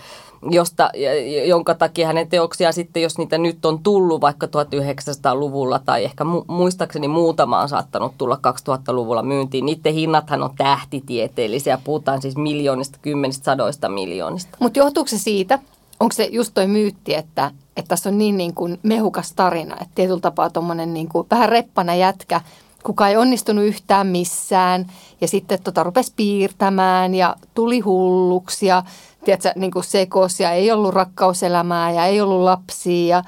josta, 0.51 0.91
jonka 1.47 1.75
takia 1.75 2.07
hänen 2.07 2.29
teoksiaan 2.29 2.73
sitten, 2.73 3.03
jos 3.03 3.19
niitä 3.19 3.39
nyt 3.39 3.65
on 3.65 3.79
tullut 3.79 4.21
vaikka 4.21 4.47
1900-luvulla 4.47 5.79
tai 5.79 6.05
ehkä 6.05 6.25
mu- 6.25 6.45
muistaakseni 6.47 7.09
muutama 7.09 7.61
on 7.61 7.69
saattanut 7.69 8.13
tulla 8.19 8.39
2000-luvulla 8.71 9.23
myyntiin, 9.23 9.67
niiden 9.67 9.95
hinnathan 9.95 10.43
on 10.43 10.51
tähtitieteellisiä, 10.59 11.79
puhutaan 11.85 12.23
siis 12.23 12.37
miljoonista, 12.37 12.99
kymmenistä, 13.03 13.45
sadoista 13.45 13.89
miljoonista. 13.89 14.57
Mutta 14.61 14.79
johtuuko 14.79 15.09
se 15.09 15.19
siitä, 15.19 15.59
onko 16.01 16.13
se 16.13 16.29
just 16.33 16.55
toi 16.55 16.67
myytti, 16.67 17.15
että, 17.15 17.51
että 17.77 17.89
tässä 17.89 18.09
on 18.09 18.19
niin, 18.19 18.37
niin 18.37 18.55
kuin 18.55 18.79
mehukas 18.83 19.33
tarina, 19.33 19.75
että 19.75 19.95
tietyllä 19.95 20.21
tapaa 20.21 20.51
tuommoinen 20.51 20.95
niin 20.95 21.09
kuin 21.09 21.27
vähän 21.31 21.49
reppana 21.49 21.95
jätkä, 21.95 22.41
kuka 22.83 23.09
ei 23.09 23.17
onnistunut 23.17 23.65
yhtään 23.65 24.07
missään 24.07 24.87
ja 25.21 25.29
sitten 25.29 25.63
tota 25.63 25.83
rupesi 25.83 26.13
piirtämään 26.17 27.15
ja 27.15 27.37
tuli 27.55 27.81
hulluksi 27.81 28.67
ja 28.67 28.83
tiedätkö, 29.27 29.53
niin 29.57 29.71
kuin 29.71 29.85
sekos 29.85 30.41
ja 30.41 30.53
ei 30.53 30.71
ollut 30.71 30.95
rakkauselämää 30.95 31.91
ja 31.91 32.07
ei 32.07 32.21
ollut 32.21 32.43
lapsia. 32.43 33.23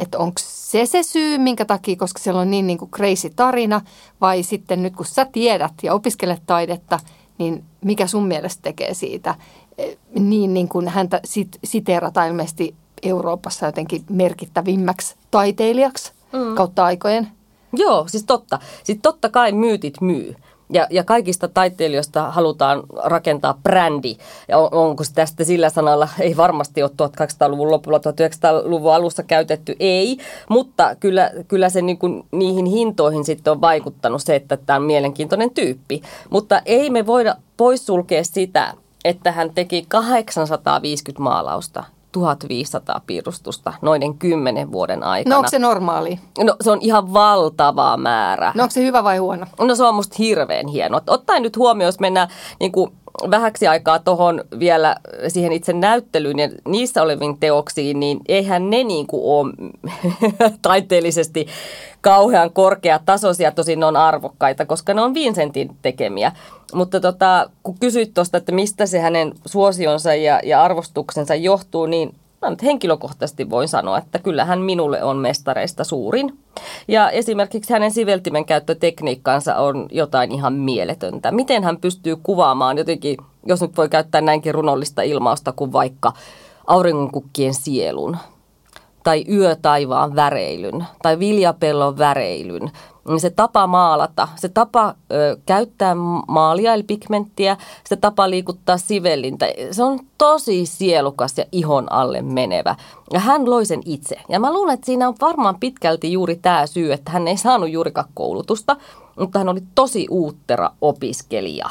Että 0.00 0.18
onko 0.18 0.40
se 0.44 0.86
se 0.86 1.02
syy, 1.02 1.38
minkä 1.38 1.64
takia, 1.64 1.96
koska 1.96 2.18
siellä 2.18 2.40
on 2.40 2.50
niin, 2.50 2.66
niin 2.66 2.78
kuin 2.78 2.90
crazy 2.90 3.30
tarina, 3.36 3.80
vai 4.20 4.42
sitten 4.42 4.82
nyt 4.82 4.96
kun 4.96 5.06
sä 5.06 5.24
tiedät 5.24 5.72
ja 5.82 5.94
opiskelet 5.94 6.42
taidetta, 6.46 7.00
niin 7.38 7.64
mikä 7.84 8.06
sun 8.06 8.26
mielestä 8.26 8.62
tekee 8.62 8.94
siitä 8.94 9.34
eh, 9.78 9.96
niin, 10.18 10.54
niin 10.54 10.68
kuin 10.68 10.88
häntä 10.88 11.20
sit, 11.24 11.58
siteerataan 11.64 12.28
ilmeisesti 12.28 12.74
Euroopassa 13.02 13.66
jotenkin 13.66 14.04
merkittävimmäksi 14.10 15.14
taiteilijaksi 15.30 16.12
mm. 16.32 16.54
kautta 16.54 16.84
aikojen? 16.84 17.28
Joo, 17.72 18.08
siis 18.08 18.24
totta. 18.24 18.58
Siis 18.84 18.98
totta 19.02 19.28
kai 19.28 19.52
myytit 19.52 20.00
myy. 20.00 20.36
Ja, 20.72 20.86
ja 20.90 21.04
kaikista 21.04 21.48
taiteilijoista 21.48 22.30
halutaan 22.30 22.82
rakentaa 23.04 23.58
brändi. 23.62 24.16
Ja 24.48 24.58
on, 24.58 24.68
onko 24.72 25.04
se 25.04 25.14
tästä 25.14 25.44
sillä 25.44 25.70
sanalla, 25.70 26.08
ei 26.20 26.36
varmasti 26.36 26.82
ole 26.82 26.90
1800-luvun 27.02 27.70
lopulla, 27.70 27.98
1900-luvun 27.98 28.94
alussa 28.94 29.22
käytetty, 29.22 29.76
ei. 29.80 30.18
Mutta 30.48 30.96
kyllä, 31.00 31.30
kyllä 31.48 31.68
se 31.68 31.82
niin 31.82 31.98
kuin, 31.98 32.26
niihin 32.32 32.66
hintoihin 32.66 33.24
sitten 33.24 33.50
on 33.50 33.60
vaikuttanut 33.60 34.22
se, 34.22 34.36
että 34.36 34.56
tämä 34.56 34.76
on 34.76 34.82
mielenkiintoinen 34.82 35.50
tyyppi. 35.50 36.02
Mutta 36.30 36.62
ei 36.64 36.90
me 36.90 37.06
voida 37.06 37.36
poissulkea 37.56 38.24
sitä, 38.24 38.74
että 39.04 39.32
hän 39.32 39.54
teki 39.54 39.84
850 39.88 41.22
maalausta 41.22 41.84
1500 42.12 43.00
piirustusta 43.06 43.72
noiden 43.82 44.14
kymmenen 44.18 44.72
vuoden 44.72 45.02
aikana. 45.02 45.34
No 45.34 45.38
onko 45.38 45.50
se 45.50 45.58
normaali? 45.58 46.20
No 46.44 46.56
se 46.60 46.70
on 46.70 46.78
ihan 46.80 47.12
valtava 47.12 47.96
määrä. 47.96 48.52
No 48.54 48.62
onko 48.62 48.72
se 48.72 48.84
hyvä 48.84 49.04
vai 49.04 49.18
huono? 49.18 49.46
No 49.58 49.74
se 49.74 49.84
on 49.84 49.94
musta 49.94 50.16
hirveän 50.18 50.68
hieno. 50.68 51.00
Ottaen 51.06 51.42
nyt 51.42 51.56
huomioon, 51.56 51.88
jos 51.88 52.00
mennään 52.00 52.28
niin 52.60 52.72
kuin 52.72 52.92
vähäksi 53.30 53.66
aikaa 53.66 53.98
tuohon 53.98 54.44
vielä 54.58 54.96
siihen 55.28 55.52
itse 55.52 55.72
näyttelyyn 55.72 56.38
ja 56.38 56.48
niissä 56.68 57.02
oleviin 57.02 57.38
teoksiin, 57.38 58.00
niin 58.00 58.20
eihän 58.28 58.70
ne 58.70 58.84
niin 58.84 59.06
kuin 59.06 59.22
ole 59.24 59.52
taiteellisesti 60.62 61.46
kauhean 62.00 62.52
korkeatasoisia, 62.52 63.50
tosin 63.52 63.80
ne 63.80 63.86
on 63.86 63.96
arvokkaita, 63.96 64.66
koska 64.66 64.94
ne 64.94 65.02
on 65.02 65.14
Vincentin 65.14 65.76
tekemiä. 65.82 66.32
Mutta 66.74 67.00
tota, 67.00 67.50
kun 67.62 67.78
kysyit 67.80 68.14
tuosta, 68.14 68.38
että 68.38 68.52
mistä 68.52 68.86
se 68.86 69.00
hänen 69.00 69.32
suosionsa 69.46 70.14
ja, 70.14 70.40
ja 70.44 70.62
arvostuksensa 70.62 71.34
johtuu, 71.34 71.86
niin 71.86 72.14
mä 72.42 72.50
nyt 72.50 72.62
henkilökohtaisesti 72.62 73.50
voin 73.50 73.68
sanoa, 73.68 73.98
että 73.98 74.18
kyllähän 74.18 74.60
minulle 74.60 75.02
on 75.02 75.16
mestareista 75.16 75.84
suurin. 75.84 76.38
Ja 76.88 77.10
esimerkiksi 77.10 77.72
hänen 77.72 77.90
siveltimen 77.90 78.44
käyttötekniikkansa 78.44 79.56
on 79.56 79.88
jotain 79.90 80.32
ihan 80.32 80.52
mieletöntä. 80.52 81.32
Miten 81.32 81.64
hän 81.64 81.76
pystyy 81.76 82.16
kuvaamaan 82.22 82.78
jotenkin, 82.78 83.16
jos 83.46 83.60
nyt 83.60 83.76
voi 83.76 83.88
käyttää 83.88 84.20
näinkin 84.20 84.54
runollista 84.54 85.02
ilmausta 85.02 85.52
kuin 85.52 85.72
vaikka 85.72 86.12
auringonkukkien 86.66 87.54
sielun 87.54 88.16
tai 89.02 89.24
yötaivaan 89.28 90.14
väreilyn 90.14 90.86
tai 91.02 91.18
viljapellon 91.18 91.98
väreilyn 91.98 92.70
se 93.18 93.30
tapa 93.30 93.66
maalata, 93.66 94.28
se 94.36 94.48
tapa 94.48 94.94
ö, 95.12 95.36
käyttää 95.46 95.94
maalia 96.28 96.74
eli 96.74 96.82
pigmenttiä, 96.82 97.56
se 97.88 97.96
tapa 97.96 98.30
liikuttaa 98.30 98.78
sivellintä, 98.78 99.46
se 99.70 99.82
on 99.82 100.00
tosi 100.18 100.66
sielukas 100.66 101.38
ja 101.38 101.44
ihon 101.52 101.92
alle 101.92 102.22
menevä. 102.22 102.76
Ja 103.12 103.20
hän 103.20 103.50
loi 103.50 103.66
sen 103.66 103.80
itse. 103.84 104.16
Ja 104.28 104.40
mä 104.40 104.52
luulen, 104.52 104.74
että 104.74 104.86
siinä 104.86 105.08
on 105.08 105.14
varmaan 105.20 105.60
pitkälti 105.60 106.12
juuri 106.12 106.36
tämä 106.36 106.66
syy, 106.66 106.92
että 106.92 107.10
hän 107.10 107.28
ei 107.28 107.36
saanut 107.36 107.70
juurikaan 107.70 108.08
koulutusta, 108.14 108.76
mutta 109.18 109.38
hän 109.38 109.48
oli 109.48 109.62
tosi 109.74 110.06
uuttera 110.10 110.70
opiskelija. 110.80 111.70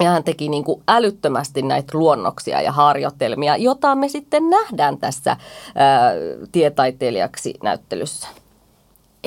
Ja 0.00 0.10
hän 0.10 0.24
teki 0.24 0.48
niin 0.48 0.64
kuin 0.64 0.82
älyttömästi 0.88 1.62
näitä 1.62 1.98
luonnoksia 1.98 2.60
ja 2.60 2.72
harjoitelmia, 2.72 3.56
jota 3.56 3.94
me 3.94 4.08
sitten 4.08 4.50
nähdään 4.50 4.98
tässä 4.98 5.36
ää, 5.74 6.12
tietaiteilijaksi 6.52 7.54
näyttelyssä. 7.62 8.28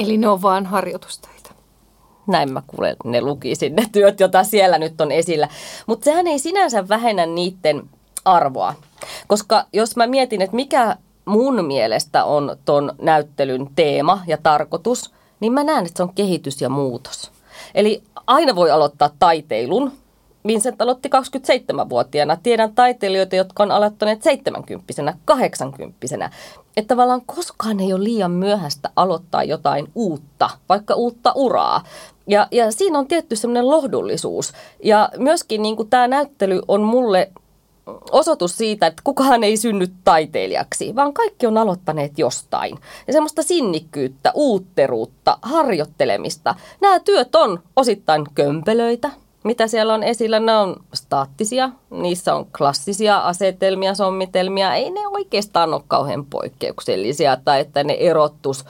Eli 0.02 0.18
ne 0.18 0.30
on 0.30 0.42
vaan 0.42 0.66
harjoitusteita. 0.66 1.54
Näin 2.28 2.54
mä 2.54 2.62
kuulen, 2.68 2.96
ne 3.04 3.22
lukisin 3.22 3.76
ne 3.76 3.86
työt, 3.92 4.20
joita 4.20 4.44
siellä 4.44 4.78
nyt 4.78 5.02
on 5.02 5.12
esillä. 5.12 5.48
Mutta 5.88 6.04
sehän 6.04 6.28
ei 6.28 6.40
sinänsä 6.40 6.90
vähennä 6.90 7.26
niiden 7.26 7.90
arvoa. 8.26 8.74
Koska 9.28 9.66
jos 9.74 9.96
mä 9.96 10.08
mietin, 10.08 10.42
että 10.42 10.56
mikä 10.56 10.96
mun 11.26 11.66
mielestä 11.66 12.26
on 12.26 12.58
ton 12.66 12.92
näyttelyn 13.02 13.70
teema 13.76 14.22
ja 14.28 14.38
tarkoitus, 14.44 15.12
niin 15.40 15.54
mä 15.54 15.64
näen, 15.64 15.86
että 15.86 15.98
se 15.98 16.04
on 16.04 16.14
kehitys 16.14 16.62
ja 16.62 16.70
muutos. 16.70 17.32
Eli 17.76 18.04
aina 18.28 18.56
voi 18.56 18.72
aloittaa 18.72 19.10
taiteilun, 19.20 19.92
Vincent 20.48 20.82
aloitti 20.82 21.10
27-vuotiaana. 21.10 22.36
Tiedän 22.36 22.76
taiteilijoita, 22.76 23.36
jotka 23.36 23.64
on 23.64 23.72
aloittaneet 23.72 24.24
70 24.24 25.14
80 25.26 26.30
Että 26.78 26.88
tavallaan 26.88 27.22
koskaan 27.26 27.80
ei 27.80 27.94
ole 27.94 28.04
liian 28.04 28.32
myöhäistä 28.32 28.90
aloittaa 28.96 29.44
jotain 29.44 29.88
uutta, 29.96 30.50
vaikka 30.70 30.94
uutta 30.94 31.32
uraa. 31.36 31.84
Ja, 32.28 32.48
ja 32.52 32.72
siinä 32.72 33.00
on 33.00 33.08
tietty 33.08 33.36
semmoinen 33.36 33.68
lohdullisuus. 33.68 34.54
Ja 34.84 35.10
myöskin 35.18 35.62
niin 35.62 35.90
tämä 35.90 36.08
näyttely 36.08 36.62
on 36.68 36.82
mulle 36.82 37.32
osoitus 38.12 38.58
siitä, 38.58 38.88
että 38.88 39.02
kukaan 39.04 39.44
ei 39.44 39.58
synny 39.58 39.88
taiteilijaksi, 40.04 40.96
vaan 40.96 41.14
kaikki 41.14 41.48
on 41.48 41.58
aloittaneet 41.58 42.20
jostain. 42.20 42.78
Ja 43.08 43.14
semmoista 43.14 43.44
sinnikkyyttä, 43.44 44.32
uutteruutta, 44.36 45.38
harjoittelemista. 45.42 46.56
Nämä 46.82 47.00
työt 47.00 47.36
on 47.36 47.60
osittain 47.76 48.26
kömpelöitä, 48.36 49.10
mitä 49.44 49.68
siellä 49.68 49.94
on 49.94 50.04
esillä, 50.04 50.40
ne 50.40 50.58
on 50.58 50.76
staattisia, 50.94 51.70
niissä 51.90 52.36
on 52.36 52.46
klassisia 52.58 53.18
asetelmia, 53.18 53.96
sommitelmia, 53.96 54.76
ei 54.76 54.90
ne 54.90 55.08
oikeastaan 55.08 55.74
ole 55.74 55.84
kauhean 55.88 56.26
poikkeuksellisia 56.26 57.38
tai 57.46 57.60
että 57.60 57.84
ne 57.84 57.94
erottus 57.94 58.66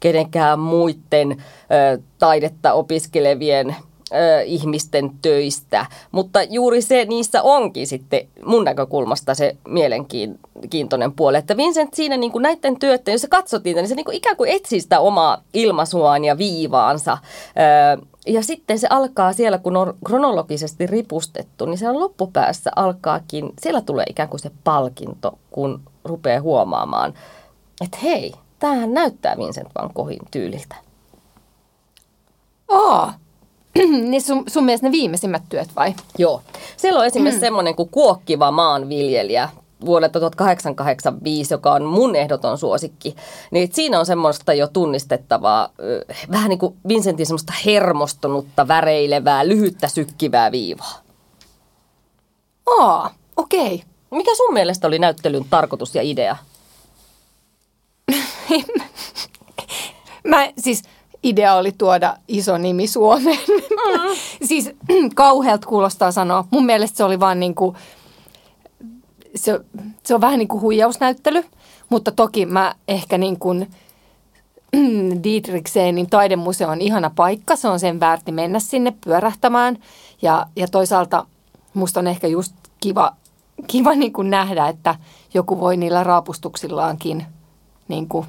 kenenkään 0.00 0.58
muiden 0.58 1.32
ö, 1.32 2.02
taidetta 2.18 2.72
opiskelevien 2.72 3.76
ö, 4.12 4.42
ihmisten 4.42 5.10
töistä. 5.22 5.86
Mutta 6.12 6.42
juuri 6.42 6.82
se 6.82 7.04
niissä 7.04 7.42
onkin 7.42 7.86
sitten 7.86 8.28
mun 8.44 8.64
näkökulmasta 8.64 9.34
se 9.34 9.56
mielenkiintoinen 9.68 11.12
puoli. 11.12 11.36
Että 11.36 11.56
Vincent 11.56 11.94
siinä 11.94 12.16
niin 12.16 12.32
kuin 12.32 12.42
näiden 12.42 12.78
työiden, 12.78 13.12
jos 13.12 13.22
sä 13.22 13.28
katsot 13.28 13.64
niitä, 13.64 13.80
niin 13.80 13.88
se 13.88 13.94
niin 13.94 14.04
kuin 14.04 14.16
ikään 14.16 14.36
kuin 14.36 14.50
etsii 14.50 14.80
sitä 14.80 15.00
omaa 15.00 15.42
ilmaisuaan 15.54 16.24
ja 16.24 16.38
viivaansa. 16.38 17.18
Ö, 17.98 18.06
ja 18.26 18.42
sitten 18.42 18.78
se 18.78 18.86
alkaa 18.90 19.32
siellä, 19.32 19.58
kun 19.58 19.76
on 19.76 19.94
kronologisesti 20.04 20.86
ripustettu, 20.86 21.66
niin 21.66 21.78
siellä 21.78 22.00
loppupäässä 22.00 22.70
alkaakin, 22.76 23.52
siellä 23.60 23.80
tulee 23.80 24.04
ikään 24.08 24.28
kuin 24.28 24.40
se 24.40 24.50
palkinto, 24.64 25.38
kun 25.50 25.80
rupeaa 26.04 26.40
huomaamaan, 26.40 27.14
että 27.84 27.98
hei, 28.02 28.32
tämähän 28.58 28.94
näyttää 28.94 29.36
Vincent 29.36 29.68
van 29.78 29.90
Goghin 29.94 30.18
tyyliltä. 30.30 30.76
Aa, 32.68 33.14
niin 34.10 34.22
sun, 34.22 34.44
sun 34.46 34.64
mielestä 34.64 34.86
ne 34.86 34.92
viimeisimmät 34.92 35.42
työt 35.48 35.68
vai? 35.76 35.94
Joo. 36.18 36.42
Siellä 36.76 37.00
on 37.00 37.06
esimerkiksi 37.06 37.40
mm. 37.40 37.46
semmoinen 37.46 37.74
kuin 37.74 37.88
Kuokkiva 37.88 38.50
maanviljelijä 38.50 39.48
vuodelta 39.84 40.20
1885, 40.20 41.54
joka 41.54 41.72
on 41.72 41.84
mun 41.84 42.16
ehdoton 42.16 42.58
suosikki. 42.58 43.16
Niin 43.50 43.68
siinä 43.72 43.98
on 43.98 44.06
semmoista 44.06 44.52
jo 44.52 44.66
tunnistettavaa, 44.66 45.68
vähän 46.30 46.48
niin 46.48 46.58
kuin 46.58 46.76
Vincentin 46.88 47.26
semmoista 47.26 47.52
hermostunutta, 47.66 48.68
väreilevää, 48.68 49.48
lyhyttä 49.48 49.88
sykkivää 49.88 50.52
viivaa. 50.52 51.00
Aa, 52.78 53.14
okei. 53.36 53.74
Okay. 53.74 53.88
Mikä 54.10 54.34
sun 54.36 54.54
mielestä 54.54 54.86
oli 54.86 54.98
näyttelyn 54.98 55.44
tarkoitus 55.50 55.94
ja 55.94 56.02
idea? 56.02 56.36
Mä 60.28 60.48
siis 60.58 60.82
idea 61.22 61.54
oli 61.54 61.72
tuoda 61.72 62.16
iso 62.28 62.58
nimi 62.58 62.86
Suomeen. 62.86 63.38
Mm. 63.48 64.16
siis 64.48 64.70
kauhealta 65.14 65.66
kuulostaa 65.66 66.12
sanoa. 66.12 66.44
Mun 66.50 66.66
mielestä 66.66 66.96
se 66.96 67.04
oli 67.04 67.20
vaan 67.20 67.40
niin 67.40 67.54
kuin, 67.54 67.76
se, 69.36 69.60
se 70.02 70.14
on 70.14 70.20
vähän 70.20 70.38
niin 70.38 70.48
kuin 70.48 70.60
huijausnäyttely, 70.60 71.44
mutta 71.88 72.10
toki 72.10 72.46
mä 72.46 72.74
ehkä 72.88 73.18
niin 73.18 73.38
kuin 73.38 73.70
Dietrichsenin 75.24 76.10
taidemuseo 76.10 76.68
on 76.68 76.80
ihana 76.80 77.10
paikka. 77.16 77.56
Se 77.56 77.68
on 77.68 77.80
sen 77.80 78.00
väärti 78.00 78.32
mennä 78.32 78.58
sinne 78.58 78.94
pyörähtämään 79.04 79.78
ja, 80.22 80.46
ja 80.56 80.68
toisaalta 80.68 81.26
musta 81.74 82.00
on 82.00 82.06
ehkä 82.06 82.26
just 82.26 82.54
kiva, 82.80 83.12
kiva 83.66 83.94
niin 83.94 84.12
kuin 84.12 84.30
nähdä, 84.30 84.68
että 84.68 84.94
joku 85.34 85.60
voi 85.60 85.76
niillä 85.76 86.04
raapustuksillaankin 86.04 87.26
niin 87.88 88.08
kuin 88.08 88.26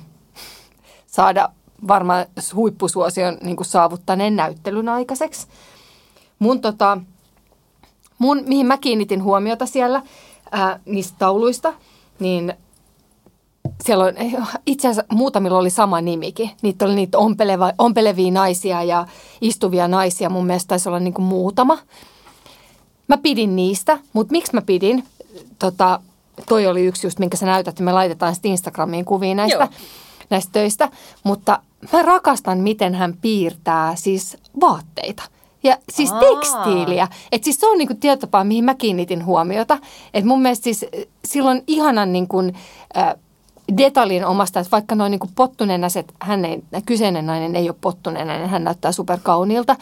saada 1.07 1.49
varmaan 1.87 2.25
huippusuosion 2.55 3.37
niin 3.41 3.55
kuin 3.55 3.67
saavuttaneen 3.67 4.35
näyttelyn 4.35 4.89
aikaiseksi. 4.89 5.47
Mun, 6.39 6.61
tota, 6.61 6.97
mun, 8.17 8.43
mihin 8.47 8.65
mä 8.65 8.77
kiinnitin 8.77 9.23
huomiota 9.23 9.65
siellä 9.65 10.01
ää, 10.51 10.79
niistä 10.85 11.15
tauluista, 11.19 11.73
niin 12.19 12.53
siellä 13.83 14.03
on, 14.03 14.13
itse 14.65 14.87
asiassa 14.87 15.15
muutamilla 15.15 15.57
oli 15.57 15.69
sama 15.69 16.01
nimikin. 16.01 16.49
Niitä 16.61 16.85
oli 16.85 16.95
niitä 16.95 17.17
ompeleva, 17.17 17.73
ompelevia 17.77 18.31
naisia 18.31 18.83
ja 18.83 19.07
istuvia 19.41 19.87
naisia. 19.87 20.29
Mun 20.29 20.45
mielestä 20.45 20.67
taisi 20.67 20.89
olla 20.89 20.99
niin 20.99 21.13
kuin 21.13 21.25
muutama. 21.25 21.77
Mä 23.07 23.17
pidin 23.17 23.55
niistä, 23.55 23.97
mutta 24.13 24.31
miksi 24.31 24.53
mä 24.53 24.61
pidin? 24.61 25.03
Tota, 25.59 25.99
toi 26.49 26.67
oli 26.67 26.85
yksi 26.85 27.07
just, 27.07 27.19
minkä 27.19 27.37
sä 27.37 27.45
näytät, 27.45 27.71
että 27.71 27.83
me 27.83 27.93
laitetaan 27.93 28.35
sitten 28.35 28.51
Instagramiin 28.51 29.05
kuvia 29.05 29.35
näistä. 29.35 29.57
Joo 29.57 29.67
näistä 30.29 30.51
töistä, 30.51 30.89
mutta 31.23 31.59
mä 31.93 32.01
rakastan, 32.01 32.57
miten 32.57 32.95
hän 32.95 33.17
piirtää 33.21 33.95
siis 33.95 34.37
vaatteita. 34.61 35.23
Ja 35.67 35.77
siis 35.89 36.11
Aa. 36.11 36.19
tekstiiliä. 36.19 37.07
Että 37.31 37.45
siis 37.45 37.59
se 37.59 37.67
on 37.67 37.77
niinku 37.77 37.93
tietotapa, 37.93 38.43
mihin 38.43 38.65
mä 38.65 38.75
kiinnitin 38.75 39.25
huomiota. 39.25 39.77
Että 40.13 40.27
mun 40.27 40.41
mielestä 40.41 40.63
siis 40.63 40.85
eh, 40.91 41.07
silloin 41.25 41.63
ihanan 41.67 42.13
niinku, 42.13 42.37
äh, 42.97 43.15
detaljin 43.77 44.25
omasta, 44.25 44.59
että 44.59 44.71
vaikka 44.71 44.95
noin 44.95 45.11
niinku 45.11 45.29
pottunenäiset, 45.35 46.13
hän 46.19 46.45
ei, 46.45 46.63
kyseinen 46.85 47.25
nainen 47.25 47.55
ei 47.55 47.69
ole 47.69 47.77
pottunenäinen, 47.81 48.49
hän 48.49 48.63
näyttää 48.63 48.91
superkauniilta. 48.91 49.75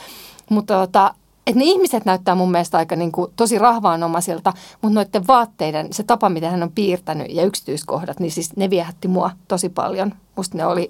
Mutta 0.49 0.79
tota, 0.79 1.13
että 1.47 1.59
ne 1.59 1.65
ihmiset 1.65 2.05
näyttää 2.05 2.35
mun 2.35 2.51
mielestä 2.51 2.77
aika 2.77 2.95
niin 2.95 3.11
kuin 3.11 3.31
tosi 3.35 3.57
rahvaanomaisilta, 3.57 4.53
mutta 4.81 4.95
noiden 4.95 5.27
vaatteiden, 5.27 5.93
se 5.93 6.03
tapa, 6.03 6.29
miten 6.29 6.51
hän 6.51 6.63
on 6.63 6.71
piirtänyt 6.75 7.27
ja 7.29 7.43
yksityiskohdat, 7.43 8.19
niin 8.19 8.31
siis 8.31 8.55
ne 8.55 8.69
viehätti 8.69 9.07
mua 9.07 9.31
tosi 9.47 9.69
paljon. 9.69 10.13
Musta 10.35 10.57
ne 10.57 10.65
oli 10.65 10.89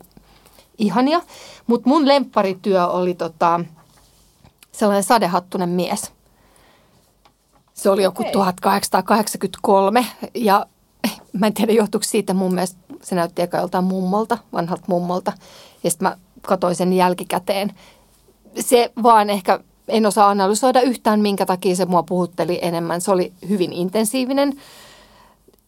ihania. 0.77 1.21
Mutta 1.67 1.89
mun 1.89 2.07
lempparityö 2.07 2.87
oli 2.87 3.13
tota, 3.13 3.59
sellainen 4.79 5.03
sadehattunen 5.03 5.69
mies. 5.69 6.11
Se 7.73 7.89
oli 7.89 8.03
joku 8.03 8.21
okay. 8.21 8.31
1883 8.31 10.05
ja 10.33 10.65
mä 11.39 11.47
en 11.47 11.53
tiedä 11.53 11.73
johtuuko 11.73 12.03
siitä 12.03 12.33
mun 12.33 12.53
mielestä, 12.53 12.79
se 13.01 13.15
näytti 13.15 13.41
eka 13.41 13.57
joltain 13.57 13.83
mummolta, 13.83 14.37
vanhalta 14.53 14.83
mummolta. 14.87 15.33
Ja 15.83 15.91
sitten 15.91 16.07
mä 16.07 16.17
katsoin 16.41 16.75
sen 16.75 16.93
jälkikäteen. 16.93 17.73
Se 18.59 18.91
vaan 19.03 19.29
ehkä 19.29 19.59
en 19.87 20.05
osaa 20.05 20.29
analysoida 20.29 20.81
yhtään, 20.81 21.19
minkä 21.19 21.45
takia 21.45 21.75
se 21.75 21.85
mua 21.85 22.03
puhutteli 22.03 22.59
enemmän. 22.61 23.01
Se 23.01 23.11
oli 23.11 23.33
hyvin 23.49 23.73
intensiivinen, 23.73 24.61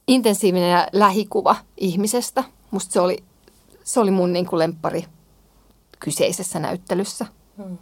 intensiivinen 0.07 0.71
ja 0.71 0.87
lähikuva 0.93 1.55
ihmisestä. 1.77 2.43
Musta 2.71 2.93
se 2.93 2.99
oli, 2.99 3.23
se 3.83 3.99
oli 3.99 4.11
mun 4.11 4.33
niin 4.33 4.45
kuin 4.45 4.59
lemppari 4.59 5.05
kyseisessä 5.99 6.59
näyttelyssä. 6.59 7.25
Hmm. 7.57 7.77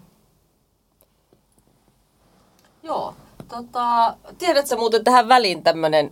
Joo, 2.86 3.14
tota, 3.48 4.14
tiedätkö 4.38 4.78
muuten 4.78 5.04
tähän 5.04 5.28
väliin 5.28 5.64
tämmöinen 5.64 6.12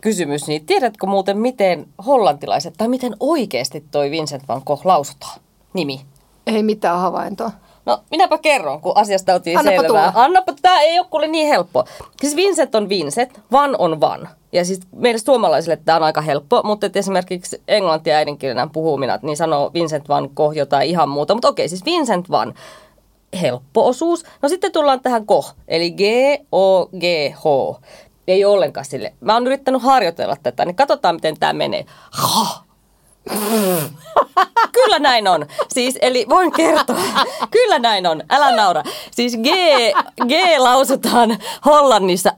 kysymys, 0.00 0.46
niin 0.46 0.66
tiedätkö 0.66 1.06
muuten 1.06 1.38
miten 1.38 1.86
hollantilaiset, 2.06 2.74
tai 2.78 2.88
miten 2.88 3.16
oikeasti 3.20 3.84
toi 3.90 4.10
Vincent 4.10 4.48
van 4.48 4.62
Gogh 4.66 4.86
lausutaan 4.86 5.40
nimi? 5.72 6.00
Ei 6.46 6.62
mitään 6.62 7.00
havaintoa. 7.00 7.50
No 7.86 7.98
minäpä 8.10 8.38
kerron, 8.38 8.80
kun 8.80 8.92
asiasta 8.96 9.34
otin 9.34 9.58
Annapa 9.58 9.82
selvää. 9.82 10.10
Tulla. 10.12 10.24
Annapa, 10.24 10.52
tämä 10.62 10.80
ei 10.80 10.98
ole 10.98 11.06
kuule 11.10 11.26
niin 11.26 11.48
helppo. 11.48 11.84
Siis 12.20 12.36
Vincent 12.36 12.74
on 12.74 12.88
Vincent, 12.88 13.40
Van 13.52 13.76
on 13.78 14.00
Van. 14.00 14.28
Ja 14.52 14.64
siis 14.64 14.80
meille 14.96 15.18
suomalaisille 15.18 15.78
tämä 15.84 15.96
on 15.96 16.02
aika 16.02 16.20
helppo, 16.20 16.62
mutta 16.64 16.90
esimerkiksi 16.94 17.62
englantia 17.68 18.16
äidinkielenä 18.16 18.68
puhumina, 18.72 19.18
niin 19.22 19.36
sanoo 19.36 19.70
Vincent 19.74 20.08
Van 20.08 20.30
Gogh 20.36 20.56
jotain 20.56 20.90
ihan 20.90 21.08
muuta. 21.08 21.34
Mutta 21.34 21.48
okei, 21.48 21.68
siis 21.68 21.84
Vincent 21.84 22.30
Van, 22.30 22.54
helppo 23.40 23.86
osuus. 23.86 24.24
No 24.42 24.48
sitten 24.48 24.72
tullaan 24.72 25.00
tähän 25.00 25.26
Koh, 25.26 25.54
eli 25.68 25.90
G-O-G-H. 25.90 27.44
Ei 28.28 28.44
ollenkaan 28.44 28.84
sille. 28.84 29.14
Mä 29.20 29.34
oon 29.34 29.46
yrittänyt 29.46 29.82
harjoitella 29.82 30.36
tätä, 30.42 30.64
niin 30.64 30.76
katsotaan 30.76 31.14
miten 31.14 31.40
tämä 31.40 31.52
menee. 31.52 31.84
Ha! 32.10 32.64
Kyllä 34.72 34.98
näin 34.98 35.28
on. 35.28 35.46
Siis, 35.68 35.98
eli 36.02 36.26
voin 36.28 36.52
kertoa. 36.52 36.96
Kyllä 37.50 37.78
näin 37.78 38.06
on. 38.06 38.22
Älä 38.30 38.56
naura. 38.56 38.82
Siis 39.10 39.36
G, 39.36 39.46
G 40.28 40.58
lausutaan 40.58 41.38
Hollannissa. 41.66 42.32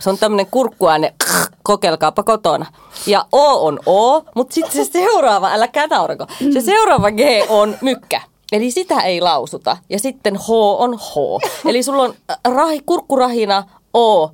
Se 0.00 0.10
on 0.10 0.18
tämmöinen 0.18 0.46
kurkkuääne. 0.46 1.14
Kokeilkaapa 1.62 2.22
kotona. 2.22 2.66
Ja 3.06 3.26
O 3.32 3.66
on 3.66 3.80
O, 3.86 4.24
mutta 4.34 4.54
sitten 4.54 4.86
se 4.86 4.92
seuraava, 4.92 5.52
älä 5.52 5.68
naurako. 5.90 6.26
Se 6.52 6.60
seuraava 6.60 7.10
G 7.10 7.20
on 7.48 7.76
mykkä. 7.80 8.20
Eli 8.52 8.70
sitä 8.70 9.00
ei 9.00 9.20
lausuta. 9.20 9.76
Ja 9.88 9.98
sitten 9.98 10.36
H 10.36 10.50
on 10.78 10.98
H. 10.98 11.14
Eli 11.70 11.82
sulla 11.82 12.02
on 12.02 12.14
rahi, 12.54 12.80
kurkkurahina, 12.86 13.64
O 13.94 14.30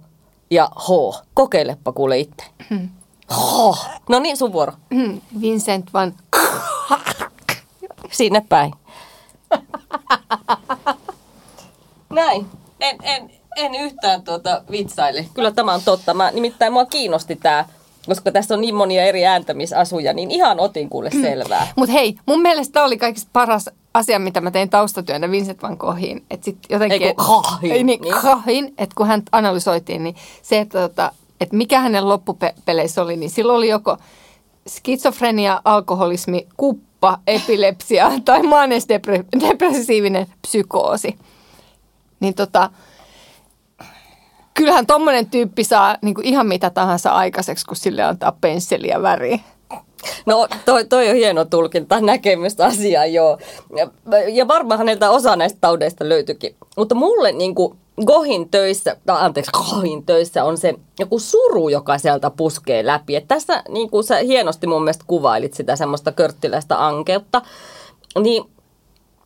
ja 0.50 0.68
H. 0.76 0.88
Kokeilepa 1.34 1.92
kuule 1.92 2.18
itse. 2.18 2.44
Hmm. 2.70 2.88
Oh. 3.30 3.86
No 4.08 4.18
niin, 4.18 4.36
sun 4.36 4.52
vuoro. 4.52 4.72
Hmm, 4.94 5.20
Vincent 5.40 5.92
van... 5.92 6.14
Sinne 8.10 8.42
päin. 8.48 8.72
Näin. 12.10 12.46
En, 12.80 12.96
en, 13.02 13.30
en 13.56 13.74
yhtään 13.74 14.22
tuota 14.22 14.62
vitsaile. 14.70 15.26
Kyllä 15.34 15.50
tämä 15.50 15.74
on 15.74 15.82
totta. 15.84 16.14
Mä, 16.14 16.30
nimittäin 16.30 16.72
mua 16.72 16.84
kiinnosti 16.84 17.36
tämä 17.36 17.64
koska 18.08 18.32
tässä 18.32 18.54
on 18.54 18.60
niin 18.60 18.74
monia 18.74 19.04
eri 19.04 19.26
ääntämisasuja, 19.26 20.12
niin 20.12 20.30
ihan 20.30 20.60
otin 20.60 20.88
kuule 20.88 21.10
hmm. 21.12 21.22
selvää. 21.22 21.66
Mutta 21.76 21.92
hei, 21.92 22.16
mun 22.26 22.42
mielestä 22.42 22.72
tämä 22.72 22.86
oli 22.86 22.98
kaikista 22.98 23.30
paras 23.32 23.70
asia, 23.94 24.18
mitä 24.18 24.40
mä 24.40 24.50
tein 24.50 24.70
taustatyönä 24.70 25.30
Vincent 25.30 25.62
van 25.62 25.76
Goghiin. 25.78 26.24
Että 26.30 26.44
sit 26.44 26.58
jotenkin, 26.70 27.02
ei 27.02 27.14
kun 27.14 27.44
Ei, 27.62 27.84
niin, 27.84 28.00
niin. 28.00 28.14
Goghin, 28.20 28.74
että 28.78 28.94
kun 28.96 29.06
hän 29.06 29.22
analysoitiin, 29.32 30.04
niin 30.04 30.16
se, 30.42 30.58
että 30.58 30.88
tota, 30.88 31.12
että 31.40 31.56
mikä 31.56 31.80
hänen 31.80 32.08
loppupeleissä 32.08 33.02
oli, 33.02 33.16
niin 33.16 33.30
silloin 33.30 33.56
oli 33.56 33.68
joko 33.68 33.96
skitsofrenia, 34.68 35.60
alkoholismi, 35.64 36.46
kuppa, 36.56 37.18
epilepsia 37.26 38.12
tai 38.24 38.42
maanesdepressiivinen 38.42 40.26
psykoosi. 40.42 41.18
Niin 42.20 42.34
tota, 42.34 42.70
kyllähän 44.58 44.86
tommonen 44.86 45.30
tyyppi 45.30 45.64
saa 45.64 45.96
niin 46.02 46.14
kuin 46.14 46.26
ihan 46.26 46.46
mitä 46.46 46.70
tahansa 46.70 47.10
aikaiseksi, 47.10 47.66
kun 47.66 47.76
sille 47.76 48.02
antaa 48.02 48.36
pensseliä 48.40 49.02
väriä. 49.02 49.38
No 50.26 50.48
toi, 50.64 50.84
toi 50.84 51.08
on 51.10 51.16
hieno 51.16 51.44
tulkinta, 51.44 52.00
näkemystä 52.00 52.66
asiaa 52.66 53.06
joo. 53.06 53.38
Ja, 53.76 53.88
ja 54.28 54.48
varmaan 54.48 54.78
häneltä 54.78 55.10
osa 55.10 55.36
näistä 55.36 55.58
taudeista 55.60 56.08
löytyikin. 56.08 56.56
Mutta 56.76 56.94
mulle 56.94 57.32
niin 57.32 57.54
kuin 57.54 57.78
Gohin 58.06 58.48
töissä, 58.48 58.96
tai 59.06 59.16
anteeksi, 59.20 59.50
Gohin 59.52 60.06
töissä 60.06 60.44
on 60.44 60.58
se 60.58 60.74
joku 60.98 61.18
suru, 61.18 61.68
joka 61.68 61.98
sieltä 61.98 62.30
puskee 62.30 62.86
läpi. 62.86 63.16
Et 63.16 63.28
tässä 63.28 63.62
niin 63.68 63.90
kuin 63.90 64.04
sä 64.04 64.16
hienosti 64.16 64.66
mun 64.66 64.82
mielestä 64.84 65.04
kuvailit 65.06 65.54
sitä 65.54 65.76
semmoista 65.76 66.12
körttiläistä 66.12 66.86
ankeutta. 66.86 67.42
Niin 68.22 68.44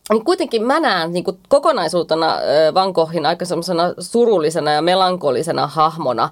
niin 0.09 0.25
kuitenkin 0.25 0.63
mä 0.63 0.79
näen 0.79 1.13
niin 1.13 1.23
kuin 1.23 1.39
kokonaisuutena 1.49 2.37
Van 2.73 2.91
Goghin 2.91 3.25
aika 3.25 3.45
semmoisena 3.45 3.93
surullisena 3.99 4.71
ja 4.71 4.81
melankolisena 4.81 5.67
hahmona. 5.67 6.29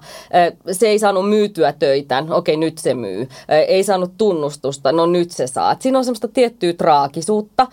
Se 0.72 0.88
ei 0.88 0.98
saanut 0.98 1.28
myytyä 1.28 1.72
töitään, 1.72 2.32
okei 2.32 2.56
nyt 2.56 2.78
se 2.78 2.94
myy. 2.94 3.28
Ei 3.68 3.84
saanut 3.84 4.12
tunnustusta, 4.18 4.92
no 4.92 5.06
nyt 5.06 5.30
se 5.30 5.46
saa. 5.46 5.76
Siinä 5.80 5.98
on 5.98 6.04
semmoista 6.04 6.28
tiettyä 6.28 6.72
traagisuutta, 6.72 7.66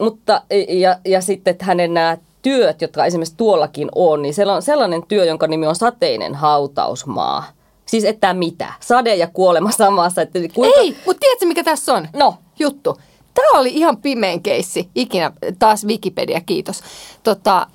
mutta 0.00 0.42
ja, 0.68 0.98
ja 1.04 1.20
sitten 1.20 1.50
että 1.50 1.64
hänen 1.64 1.94
nämä 1.94 2.16
työt, 2.42 2.82
jotka 2.82 3.04
esimerkiksi 3.04 3.36
tuollakin 3.36 3.88
on, 3.94 4.22
niin 4.22 4.34
siellä 4.34 4.54
on 4.54 4.62
sellainen 4.62 5.02
työ, 5.08 5.24
jonka 5.24 5.46
nimi 5.46 5.66
on 5.66 5.76
sateinen 5.76 6.34
hautausmaa. 6.34 7.44
Siis 7.86 8.04
että 8.04 8.34
mitä? 8.34 8.72
Sade 8.80 9.14
ja 9.14 9.26
kuolema 9.26 9.70
samassa. 9.70 10.22
Että 10.22 10.38
kuinka... 10.54 10.80
Ei, 10.80 10.96
mutta 11.06 11.20
tiedätkö 11.20 11.46
mikä 11.46 11.64
tässä 11.64 11.94
on? 11.94 12.08
No. 12.12 12.34
Juttu. 12.58 12.96
Tämä 13.36 13.60
oli 13.60 13.70
ihan 13.74 13.96
pimeän 13.96 14.42
keissi. 14.42 14.88
Ikinä, 14.94 15.32
taas 15.58 15.84
Wikipedia, 15.84 16.40
kiitos. 16.40 16.80
Tota, 17.22 17.66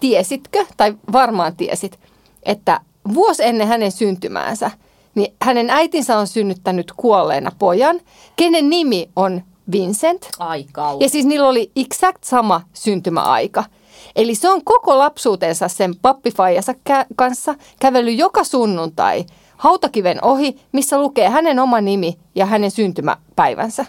tiesitkö, 0.00 0.66
tai 0.76 0.94
varmaan 1.12 1.56
tiesit, 1.56 1.98
että 2.42 2.80
vuosi 3.14 3.44
ennen 3.44 3.68
hänen 3.68 3.92
syntymäänsä, 3.92 4.70
niin 5.14 5.34
hänen 5.42 5.70
äitinsä 5.70 6.18
on 6.18 6.26
synnyttänyt 6.26 6.92
kuolleena 6.96 7.52
pojan, 7.58 8.00
kenen 8.36 8.70
nimi 8.70 9.08
on 9.16 9.42
Vincent. 9.72 10.28
Ai 10.38 10.64
Ja 11.00 11.08
siis 11.08 11.26
niillä 11.26 11.48
oli 11.48 11.70
exact 11.76 12.24
sama 12.24 12.60
syntymäaika. 12.72 13.64
Eli 14.16 14.34
se 14.34 14.50
on 14.50 14.64
koko 14.64 14.98
lapsuutensa 14.98 15.68
sen 15.68 15.96
pappifaijansa 16.02 16.72
kä- 16.72 17.06
kanssa 17.16 17.54
kävellyt 17.80 18.18
joka 18.18 18.44
sunnuntai 18.44 19.24
hautakiven 19.56 20.24
ohi, 20.24 20.60
missä 20.72 20.98
lukee 20.98 21.28
hänen 21.28 21.58
oma 21.58 21.80
nimi 21.80 22.18
ja 22.34 22.46
hänen 22.46 22.70
syntymäpäivänsä. 22.70 23.86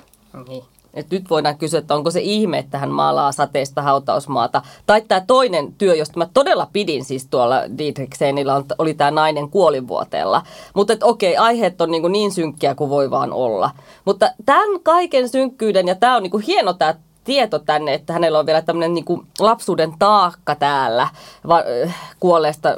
Niin. 0.47 0.63
Et 0.95 1.11
nyt 1.11 1.29
voidaan 1.29 1.57
kysyä, 1.57 1.79
että 1.79 1.95
onko 1.95 2.11
se 2.11 2.21
ihme, 2.21 2.57
että 2.57 2.77
hän 2.77 2.91
maalaa 2.91 3.31
sateista 3.31 3.81
hautausmaata. 3.81 4.61
Tai 4.85 5.01
tämä 5.01 5.21
toinen 5.27 5.73
työ, 5.73 5.95
josta 5.95 6.19
mä 6.19 6.27
todella 6.33 6.67
pidin 6.73 7.05
siis 7.05 7.27
tuolla 7.27 7.61
Dietrichsenillä, 7.77 8.63
oli 8.77 8.93
tämä 8.93 9.11
nainen 9.11 9.49
kuolivuoteella. 9.49 10.43
Mutta 10.73 10.93
okei, 11.03 11.37
aiheet 11.37 11.81
on 11.81 11.91
niin, 11.91 12.11
niin 12.11 12.31
synkkiä 12.31 12.75
kuin 12.75 12.89
voi 12.89 13.11
vaan 13.11 13.33
olla. 13.33 13.71
Mutta 14.05 14.29
tämän 14.45 14.79
kaiken 14.83 15.29
synkkyyden, 15.29 15.87
ja 15.87 15.95
tämä 15.95 16.15
on 16.15 16.23
niin 16.23 16.41
hieno 16.47 16.73
tämä 16.73 16.95
tieto 17.23 17.59
tänne, 17.59 17.93
että 17.93 18.13
hänellä 18.13 18.39
on 18.39 18.45
vielä 18.45 18.61
tämmöinen 18.61 18.93
niin 18.93 19.05
kuin 19.05 19.27
lapsuuden 19.39 19.93
taakka 19.99 20.55
täällä 20.55 21.07
va- 21.47 21.63
kuolleesta 22.19 22.77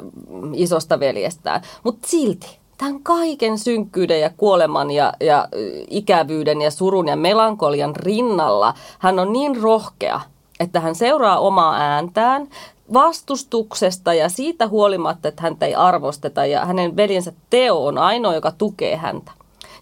isosta 0.52 1.00
veljestään. 1.00 1.62
Mutta 1.84 2.08
silti 2.08 2.58
tämän 2.78 3.02
kaiken 3.02 3.58
synkkyyden 3.58 4.20
ja 4.20 4.30
kuoleman 4.36 4.90
ja, 4.90 5.12
ja 5.20 5.48
ikävyyden 5.90 6.60
ja 6.60 6.70
surun 6.70 7.08
ja 7.08 7.16
melankolian 7.16 7.96
rinnalla 7.96 8.74
hän 8.98 9.18
on 9.18 9.32
niin 9.32 9.62
rohkea, 9.62 10.20
että 10.60 10.80
hän 10.80 10.94
seuraa 10.94 11.38
omaa 11.38 11.76
ääntään 11.76 12.48
vastustuksesta 12.92 14.14
ja 14.14 14.28
siitä 14.28 14.68
huolimatta, 14.68 15.28
että 15.28 15.42
häntä 15.42 15.66
ei 15.66 15.74
arvosteta 15.74 16.46
ja 16.46 16.64
hänen 16.64 16.96
veljensä 16.96 17.32
Teo 17.50 17.86
on 17.86 17.98
ainoa, 17.98 18.34
joka 18.34 18.50
tukee 18.50 18.96
häntä. 18.96 19.32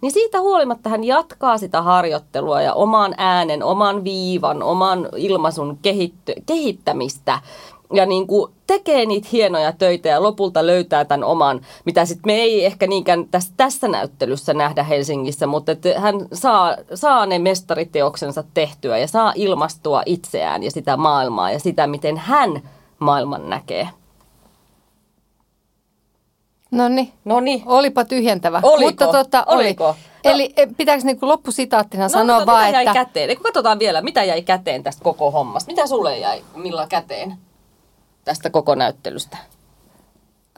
Niin 0.01 0.13
siitä 0.13 0.41
huolimatta 0.41 0.89
hän 0.89 1.05
jatkaa 1.05 1.59
sitä 1.59 1.83
harjoittelua 1.83 2.63
ja 2.63 2.75
oman 2.75 3.15
äänen, 3.19 3.63
oman 3.63 4.05
viivan, 4.05 4.63
oman 4.63 5.09
ilmaisun 5.17 5.79
kehitty- 5.83 6.43
kehittämistä 6.47 7.41
ja 7.93 8.07
niin 8.07 8.27
kuin 8.27 8.53
tekee 8.67 9.07
niitä 9.07 9.29
hienoja 9.33 9.73
töitä 9.73 10.09
ja 10.09 10.23
lopulta 10.23 10.67
löytää 10.67 11.05
tämän 11.05 11.25
oman, 11.25 11.61
mitä 11.85 12.05
sitten 12.05 12.33
me 12.33 12.35
ei 12.35 12.65
ehkä 12.65 12.87
niinkään 12.87 13.29
tässä, 13.31 13.53
tässä 13.57 13.89
näyttelyssä 13.89 14.55
nähdä 14.55 14.83
Helsingissä, 14.83 15.47
mutta 15.47 15.73
että 15.73 16.01
hän 16.01 16.15
saa, 16.33 16.77
saa 16.95 17.27
ne 17.27 17.39
mestariteoksensa 17.39 18.45
tehtyä 18.55 18.99
ja 18.99 19.07
saa 19.07 19.33
ilmastua 19.37 20.03
itseään 20.07 20.63
ja 20.63 20.71
sitä 20.71 20.97
maailmaa 20.97 21.51
ja 21.51 21.59
sitä, 21.59 21.87
miten 21.87 22.17
hän 22.17 22.63
maailman 22.99 23.51
näkee. 23.51 23.89
No 26.71 26.89
niin. 26.89 27.13
Niin. 27.41 27.63
Olipa 27.67 28.05
tyhjentävä. 28.05 28.61
Oliko? 28.63 28.89
Mutta 28.89 29.07
tota, 29.07 29.45
Oliko? 29.47 29.87
Oli. 29.87 29.95
No. 30.25 30.31
Eli 30.33 30.53
e, 30.57 30.67
pitääkö 30.77 31.05
niinku 31.05 31.29
loppusitaattina 31.29 32.03
no, 32.03 32.09
sanoa 32.09 32.47
vaan, 32.47 32.67
mitä 32.67 32.81
että... 32.81 32.91
jäi 32.91 33.05
käteen? 33.05 33.37
Katsotaan 33.43 33.79
vielä, 33.79 34.01
mitä 34.03 34.25
jäi 34.25 34.43
käteen 34.43 34.83
tästä 34.83 35.05
koko 35.05 35.31
hommasta? 35.31 35.71
Mitä 35.71 35.87
sulle 35.87 36.19
jäi, 36.19 36.45
millä 36.55 36.87
käteen? 36.89 37.37
Tästä 38.27 38.51
koko 38.51 38.75
näyttelystä? 38.75 39.37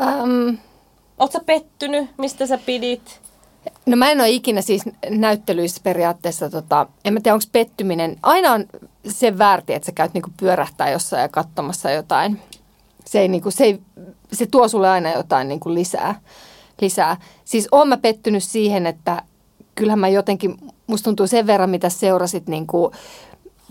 Um, 0.00 0.58
Oletko 1.18 1.40
pettynyt? 1.46 2.10
Mistä 2.18 2.46
sä 2.46 2.58
pidit? 2.66 3.20
No 3.86 3.96
mä 3.96 4.10
en 4.10 4.20
ole 4.20 4.30
ikinä 4.30 4.60
siis 4.60 4.82
näyttelyissä 5.10 5.80
periaatteessa, 5.84 6.50
tota, 6.50 6.86
en 7.04 7.14
mä 7.14 7.20
tiedä 7.20 7.34
onko 7.34 7.44
pettyminen, 7.52 8.16
aina 8.22 8.52
on 8.52 8.64
se 9.08 9.38
väärti, 9.38 9.74
että 9.74 9.86
sä 9.86 9.92
käyt 9.92 10.14
niinku 10.14 10.30
pyörähtää 10.40 10.90
jossain 10.90 11.22
ja 11.22 11.28
katsomassa 11.28 11.90
jotain. 11.90 12.40
Se, 13.06 13.20
ei, 13.20 13.28
niinku, 13.28 13.50
se, 13.50 13.64
ei, 13.64 13.80
se 14.32 14.46
tuo 14.46 14.68
sulle 14.68 14.88
aina 14.88 15.12
jotain 15.12 15.48
niinku 15.48 15.74
lisää, 15.74 16.20
lisää. 16.80 17.16
Siis 17.44 17.68
oon 17.72 17.88
mä 17.88 17.96
pettynyt 17.96 18.44
siihen, 18.44 18.86
että 18.86 19.22
kyllähän 19.74 19.98
mä 19.98 20.08
jotenkin, 20.08 20.56
musta 20.86 21.04
tuntuu 21.04 21.26
sen 21.26 21.46
verran, 21.46 21.70
mitä 21.70 21.88
seurasit 21.88 22.46
niinku 22.46 22.92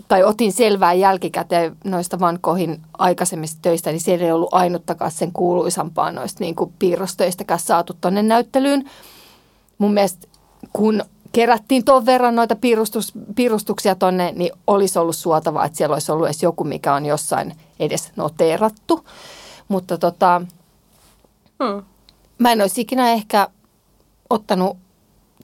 tai 0.08 0.24
otin 0.24 0.52
selvää 0.52 0.92
jälkikäteen 0.92 1.76
noista 1.84 2.20
Van 2.20 2.38
Goghin 2.42 2.80
aikaisemmista 2.98 3.58
töistä, 3.62 3.90
niin 3.90 4.00
siellä 4.00 4.24
ei 4.24 4.32
ollut 4.32 4.54
ainuttakaan 4.54 5.10
sen 5.10 5.32
kuuluisampaa 5.32 6.12
noista 6.12 6.44
niin 6.44 6.54
kuin 6.54 6.72
piirrostöistäkään 6.78 7.60
saatu 7.60 7.96
tuonne 8.00 8.22
näyttelyyn. 8.22 8.90
Mun 9.78 9.94
mielestä 9.94 10.28
kun 10.72 11.02
kerättiin 11.32 11.84
tuon 11.84 12.06
verran 12.06 12.36
noita 12.36 12.56
piirustus, 12.56 13.12
piirustuksia 13.34 13.94
tonne, 13.94 14.32
niin 14.36 14.50
olisi 14.66 14.98
ollut 14.98 15.16
suotavaa, 15.16 15.64
että 15.64 15.78
siellä 15.78 15.94
olisi 15.94 16.12
ollut 16.12 16.26
edes 16.26 16.42
joku, 16.42 16.64
mikä 16.64 16.94
on 16.94 17.06
jossain 17.06 17.56
edes 17.80 18.12
noteerattu. 18.16 19.04
Mutta 19.68 19.98
tota, 19.98 20.42
hmm. 21.64 21.82
mä 22.38 22.52
en 22.52 22.60
olisi 22.60 22.80
ikinä 22.80 23.12
ehkä 23.12 23.48
ottanut 24.30 24.76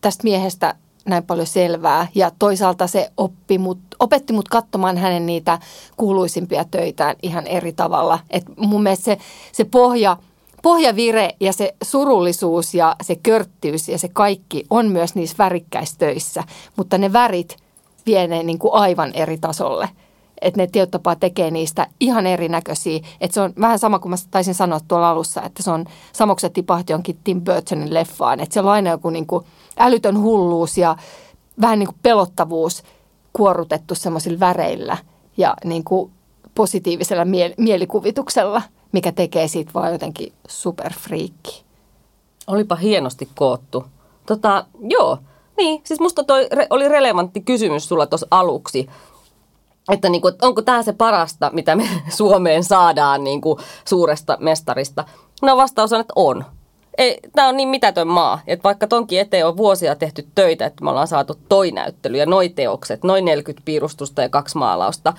tästä 0.00 0.24
miehestä 0.24 0.74
näin 1.04 1.24
paljon 1.24 1.46
selvää. 1.46 2.06
Ja 2.14 2.30
toisaalta 2.38 2.86
se 2.86 3.10
oppi 3.16 3.58
mut, 3.58 3.78
opetti 4.00 4.32
mut 4.32 4.48
katsomaan 4.48 4.98
hänen 4.98 5.26
niitä 5.26 5.58
kuuluisimpia 5.96 6.64
töitään 6.70 7.16
ihan 7.22 7.46
eri 7.46 7.72
tavalla. 7.72 8.18
Et 8.30 8.44
mun 8.56 8.82
mielestä 8.82 9.04
se, 9.04 9.18
se 9.52 9.64
pohja, 9.64 10.16
pohjavire 10.62 11.30
ja 11.40 11.52
se 11.52 11.74
surullisuus 11.82 12.74
ja 12.74 12.96
se 13.02 13.16
körttyys 13.16 13.88
ja 13.88 13.98
se 13.98 14.08
kaikki 14.08 14.66
on 14.70 14.86
myös 14.86 15.14
niissä 15.14 15.36
värikkäistöissä. 15.38 16.44
Mutta 16.76 16.98
ne 16.98 17.12
värit 17.12 17.56
vie 18.06 18.26
ne 18.26 18.42
niin 18.42 18.58
kuin 18.58 18.74
aivan 18.74 19.12
eri 19.14 19.38
tasolle 19.38 19.88
että 20.44 20.60
ne 20.60 20.66
tietotapaa 20.66 21.16
tekee 21.16 21.50
niistä 21.50 21.86
ihan 22.00 22.26
erinäköisiä. 22.26 23.00
Että 23.20 23.34
se 23.34 23.40
on 23.40 23.52
vähän 23.60 23.78
sama 23.78 23.98
kuin 23.98 24.10
mä 24.10 24.16
taisin 24.30 24.54
sanoa 24.54 24.80
tuolla 24.88 25.10
alussa, 25.10 25.42
että 25.42 25.62
se 25.62 25.70
on 25.70 25.84
samokset 26.12 26.52
tipahti 26.52 26.92
jonkin 26.92 27.18
Tim 27.24 27.42
Burtonin 27.42 27.94
leffaan. 27.94 28.40
Että 28.40 28.54
se 28.54 28.60
on 28.60 28.68
aina 28.68 28.90
joku 28.90 29.10
niin 29.10 29.26
kuin 29.26 29.44
älytön 29.78 30.22
hulluus 30.22 30.78
ja 30.78 30.96
vähän 31.60 31.78
niin 31.78 31.86
kuin 31.86 31.98
pelottavuus 32.02 32.82
kuorrutettu 33.32 33.94
semmoisilla 33.94 34.40
väreillä 34.40 34.96
ja 35.36 35.56
niin 35.64 35.84
kuin 35.84 36.12
positiivisella 36.54 37.24
miel- 37.24 37.54
mielikuvituksella, 37.58 38.62
mikä 38.92 39.12
tekee 39.12 39.48
siitä 39.48 39.70
vaan 39.74 39.92
jotenkin 39.92 40.32
superfriikki. 40.48 41.64
Olipa 42.46 42.76
hienosti 42.76 43.28
koottu. 43.34 43.84
Tota, 44.26 44.66
joo, 44.80 45.18
niin, 45.56 45.80
siis 45.84 46.00
musta 46.00 46.24
toi 46.24 46.48
re- 46.54 46.66
oli 46.70 46.88
relevantti 46.88 47.40
kysymys 47.40 47.88
sulla 47.88 48.06
tuossa 48.06 48.26
aluksi, 48.30 48.88
että 49.88 50.08
niin 50.08 50.22
kuin, 50.22 50.34
onko 50.42 50.62
tämä 50.62 50.82
se 50.82 50.92
parasta, 50.92 51.50
mitä 51.52 51.76
me 51.76 51.88
Suomeen 52.16 52.64
saadaan 52.64 53.24
niin 53.24 53.40
kuin 53.40 53.58
suuresta 53.84 54.36
mestarista. 54.40 55.04
No 55.42 55.56
vastaus 55.56 55.92
on, 55.92 56.00
että 56.00 56.12
on. 56.16 56.44
Ei, 56.98 57.20
tämä 57.34 57.48
on 57.48 57.56
niin 57.56 57.68
mitätön 57.68 58.08
maa, 58.08 58.40
että 58.46 58.62
vaikka 58.62 58.86
tonkin 58.86 59.20
eteen 59.20 59.46
on 59.46 59.56
vuosia 59.56 59.94
tehty 59.94 60.26
töitä, 60.34 60.66
että 60.66 60.84
me 60.84 60.90
ollaan 60.90 61.08
saatu 61.08 61.38
toi 61.48 61.70
näyttely 61.70 62.16
ja 62.16 62.26
noi 62.26 62.48
teokset, 62.48 63.04
noin 63.04 63.24
40 63.24 63.64
piirustusta 63.64 64.22
ja 64.22 64.28
kaksi 64.28 64.58
maalausta, 64.58 65.12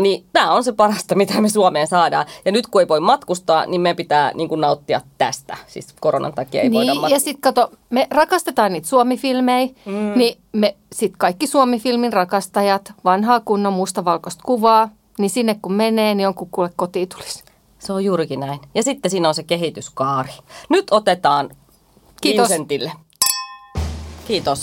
Niin 0.00 0.24
tämä 0.32 0.52
on 0.52 0.64
se 0.64 0.72
parasta, 0.72 1.14
mitä 1.24 1.40
me 1.40 1.48
Suomeen 1.48 1.86
saadaan. 1.86 2.26
Ja 2.44 2.52
nyt 2.52 2.66
kun 2.66 2.80
ei 2.80 2.88
voi 2.88 3.00
matkustaa, 3.00 3.66
niin 3.66 3.80
me 3.80 3.94
pitää 3.94 4.32
niin 4.34 4.48
kuin 4.48 4.60
nauttia 4.60 5.00
tästä. 5.18 5.56
Siis 5.66 5.94
koronan 6.00 6.32
takia 6.32 6.62
ei 6.62 6.68
niin, 6.68 6.78
voida 6.78 6.94
matkustaa. 6.94 7.16
ja 7.16 7.20
sitten 7.20 7.40
kato, 7.40 7.70
me 7.90 8.06
rakastetaan 8.10 8.72
niitä 8.72 8.88
Suomi-filmejä, 8.88 9.68
mm. 9.86 10.12
niin 10.16 10.38
me 10.52 10.76
sitten 10.92 11.18
kaikki 11.18 11.46
Suomi-filmin 11.46 12.12
rakastajat, 12.12 12.92
vanhaa 13.04 13.40
kunnon 13.40 13.72
mustavalkoista 13.72 14.42
kuvaa, 14.46 14.88
niin 15.18 15.30
sinne 15.30 15.58
kun 15.62 15.72
menee, 15.72 16.14
niin 16.14 16.28
on 16.28 16.34
kuin 16.34 16.50
kuule 16.50 16.70
kotiin 16.76 17.08
tulisi. 17.08 17.44
Se 17.84 17.92
on 17.92 18.04
juurikin 18.04 18.40
näin. 18.40 18.60
Ja 18.74 18.82
sitten 18.82 19.10
siinä 19.10 19.28
on 19.28 19.34
se 19.34 19.42
kehityskaari. 19.42 20.32
Nyt 20.68 20.86
otetaan 20.90 21.50
Kiitos. 22.20 22.48
Vincentille. 22.48 22.92
Kiitos. 24.26 24.62